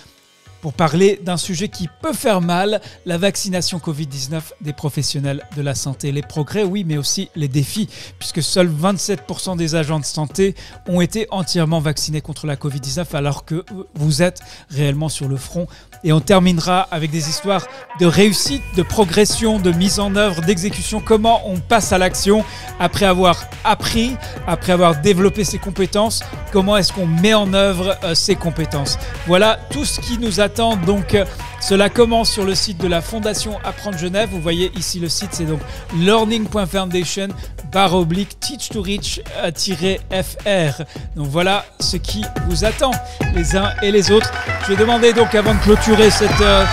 pour 0.62 0.72
parler 0.72 1.20
d'un 1.22 1.36
sujet 1.36 1.68
qui 1.68 1.88
peut 2.00 2.12
faire 2.12 2.40
mal, 2.40 2.80
la 3.04 3.18
vaccination 3.18 3.78
Covid-19 3.78 4.40
des 4.60 4.72
professionnels 4.72 5.42
de 5.56 5.60
la 5.60 5.74
santé. 5.74 6.12
Les 6.12 6.22
progrès, 6.22 6.62
oui, 6.62 6.84
mais 6.86 6.96
aussi 6.96 7.28
les 7.34 7.48
défis, 7.48 7.88
puisque 8.20 8.42
seuls 8.42 8.70
27% 8.70 9.56
des 9.56 9.74
agents 9.74 9.98
de 9.98 10.04
santé 10.04 10.54
ont 10.86 11.00
été 11.00 11.26
entièrement 11.32 11.80
vaccinés 11.80 12.20
contre 12.20 12.46
la 12.46 12.54
Covid-19, 12.54 13.14
alors 13.14 13.44
que 13.44 13.64
vous 13.94 14.22
êtes 14.22 14.40
réellement 14.70 15.08
sur 15.08 15.26
le 15.26 15.36
front. 15.36 15.66
Et 16.04 16.12
on 16.12 16.20
terminera 16.20 16.82
avec 16.92 17.10
des 17.10 17.28
histoires 17.28 17.66
de 17.98 18.06
réussite, 18.06 18.62
de 18.76 18.82
progression, 18.82 19.58
de 19.58 19.72
mise 19.72 19.98
en 19.98 20.14
œuvre, 20.14 20.42
d'exécution, 20.42 21.00
comment 21.04 21.42
on 21.44 21.58
passe 21.58 21.92
à 21.92 21.98
l'action 21.98 22.44
après 22.78 23.06
avoir 23.06 23.44
appris, 23.64 24.16
après 24.46 24.72
avoir 24.72 25.00
développé 25.00 25.42
ses 25.42 25.58
compétences, 25.58 26.22
comment 26.52 26.76
est-ce 26.76 26.92
qu'on 26.92 27.06
met 27.06 27.34
en 27.34 27.52
œuvre 27.52 27.98
euh, 28.04 28.14
ces 28.14 28.36
compétences? 28.36 28.96
Voilà 29.26 29.58
tout 29.70 29.84
ce 29.84 30.00
qui 30.00 30.18
nous 30.18 30.38
attend 30.40 30.51
donc, 30.58 31.14
euh, 31.14 31.24
cela 31.60 31.88
commence 31.88 32.30
sur 32.30 32.44
le 32.44 32.54
site 32.54 32.78
de 32.78 32.88
la 32.88 33.00
Fondation 33.00 33.58
Apprendre 33.64 33.98
Genève. 33.98 34.28
Vous 34.30 34.40
voyez 34.40 34.72
ici 34.76 34.98
le 34.98 35.08
site, 35.08 35.30
c'est 35.32 35.44
donc 35.44 35.60
learning.foundation 35.96 37.28
barre 37.72 37.94
oblique 37.94 38.38
teach 38.40 38.68
to 38.68 38.82
reach-fr. 38.82 40.82
Donc 41.16 41.28
voilà 41.28 41.64
ce 41.80 41.96
qui 41.96 42.24
vous 42.48 42.64
attend 42.64 42.90
les 43.34 43.56
uns 43.56 43.70
et 43.82 43.90
les 43.90 44.10
autres. 44.10 44.30
Je 44.62 44.72
vais 44.72 44.76
demander 44.76 45.12
donc 45.12 45.34
avant 45.34 45.54
de 45.54 45.60
clôturer 45.60 46.10
cette, 46.10 46.40
euh, 46.40 46.64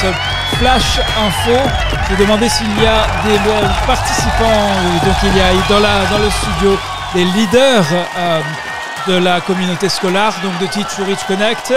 ce 0.00 0.06
flash 0.56 1.00
info, 1.26 1.58
je 2.08 2.14
vais 2.14 2.24
demander 2.24 2.48
s'il 2.48 2.68
y 2.82 2.86
a 2.86 3.06
des 3.24 3.36
euh, 3.36 3.68
participants, 3.86 4.70
donc 5.04 5.16
il 5.24 5.36
y 5.36 5.40
a 5.40 5.52
dans 5.68 6.18
le 6.18 6.30
studio 6.30 6.78
des 7.14 7.24
leaders 7.24 7.84
de 9.08 9.14
la 9.14 9.40
communauté 9.40 9.88
scolaire, 9.88 10.32
donc 10.42 10.56
de 10.60 10.66
Teach 10.66 10.96
to 10.96 11.04
Reach 11.04 11.24
Connect. 11.26 11.74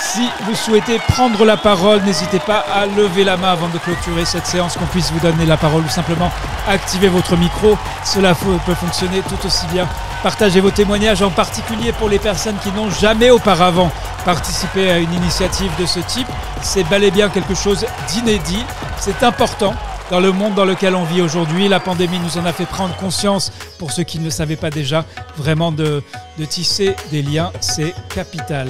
Si 0.00 0.28
vous 0.44 0.54
souhaitez 0.54 0.98
prendre 0.98 1.44
la 1.44 1.56
parole, 1.56 2.02
n'hésitez 2.02 2.38
pas 2.38 2.64
à 2.72 2.86
lever 2.86 3.24
la 3.24 3.36
main 3.36 3.52
avant 3.52 3.68
de 3.68 3.78
clôturer 3.78 4.24
cette 4.24 4.46
séance, 4.46 4.76
qu'on 4.76 4.86
puisse 4.86 5.10
vous 5.10 5.20
donner 5.20 5.44
la 5.44 5.56
parole 5.56 5.84
ou 5.84 5.88
simplement 5.88 6.30
activer 6.68 7.08
votre 7.08 7.36
micro. 7.36 7.76
Cela 8.04 8.34
peut 8.34 8.74
fonctionner 8.74 9.20
tout 9.22 9.46
aussi 9.46 9.66
bien. 9.66 9.86
Partagez 10.22 10.60
vos 10.60 10.70
témoignages, 10.70 11.22
en 11.22 11.30
particulier 11.30 11.92
pour 11.92 12.08
les 12.08 12.18
personnes 12.18 12.56
qui 12.62 12.70
n'ont 12.72 12.90
jamais 12.90 13.30
auparavant 13.30 13.90
participé 14.24 14.90
à 14.90 14.98
une 14.98 15.12
initiative 15.12 15.70
de 15.78 15.86
ce 15.86 16.00
type. 16.00 16.28
C'est 16.62 16.84
bel 16.84 17.04
et 17.04 17.10
bien 17.10 17.28
quelque 17.28 17.54
chose 17.54 17.86
d'inédit. 18.08 18.64
C'est 18.98 19.22
important 19.22 19.74
dans 20.10 20.20
le 20.20 20.32
monde 20.32 20.54
dans 20.54 20.64
lequel 20.64 20.94
on 20.94 21.04
vit 21.04 21.20
aujourd'hui. 21.20 21.68
La 21.68 21.80
pandémie 21.80 22.18
nous 22.18 22.38
en 22.38 22.44
a 22.44 22.52
fait 22.52 22.66
prendre 22.66 22.94
conscience, 22.96 23.52
pour 23.78 23.92
ceux 23.92 24.04
qui 24.04 24.18
ne 24.18 24.24
le 24.24 24.30
savaient 24.30 24.56
pas 24.56 24.70
déjà, 24.70 25.04
vraiment 25.36 25.70
de, 25.70 26.02
de 26.38 26.44
tisser 26.44 26.96
des 27.10 27.22
liens, 27.22 27.52
c'est 27.60 27.94
capital. 28.08 28.68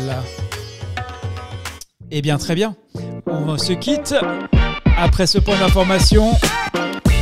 Eh 2.10 2.22
bien, 2.22 2.38
très 2.38 2.54
bien. 2.54 2.74
On 3.26 3.58
se 3.58 3.72
quitte 3.72 4.14
après 4.96 5.26
ce 5.26 5.38
point 5.38 5.58
d'information. 5.58 6.32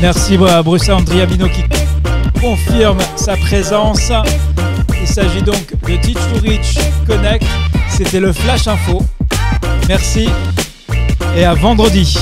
Merci 0.01 0.38
à 0.49 0.62
Bruce 0.62 0.88
Andriamino 0.88 1.49
qui 1.49 1.64
confirme 2.40 2.99
sa 3.16 3.37
présence. 3.37 4.12
Il 5.01 5.09
s'agit 5.09 5.42
donc 5.42 5.72
de 5.88 5.96
Teach 5.96 6.14
to 6.14 6.40
Reach 6.42 6.77
Connect. 7.07 7.44
C'était 7.88 8.20
le 8.20 8.33
Flash 8.33 8.68
Info. 8.68 9.03
Merci 9.88 10.29
et 11.37 11.44
à 11.44 11.55
vendredi. 11.55 12.16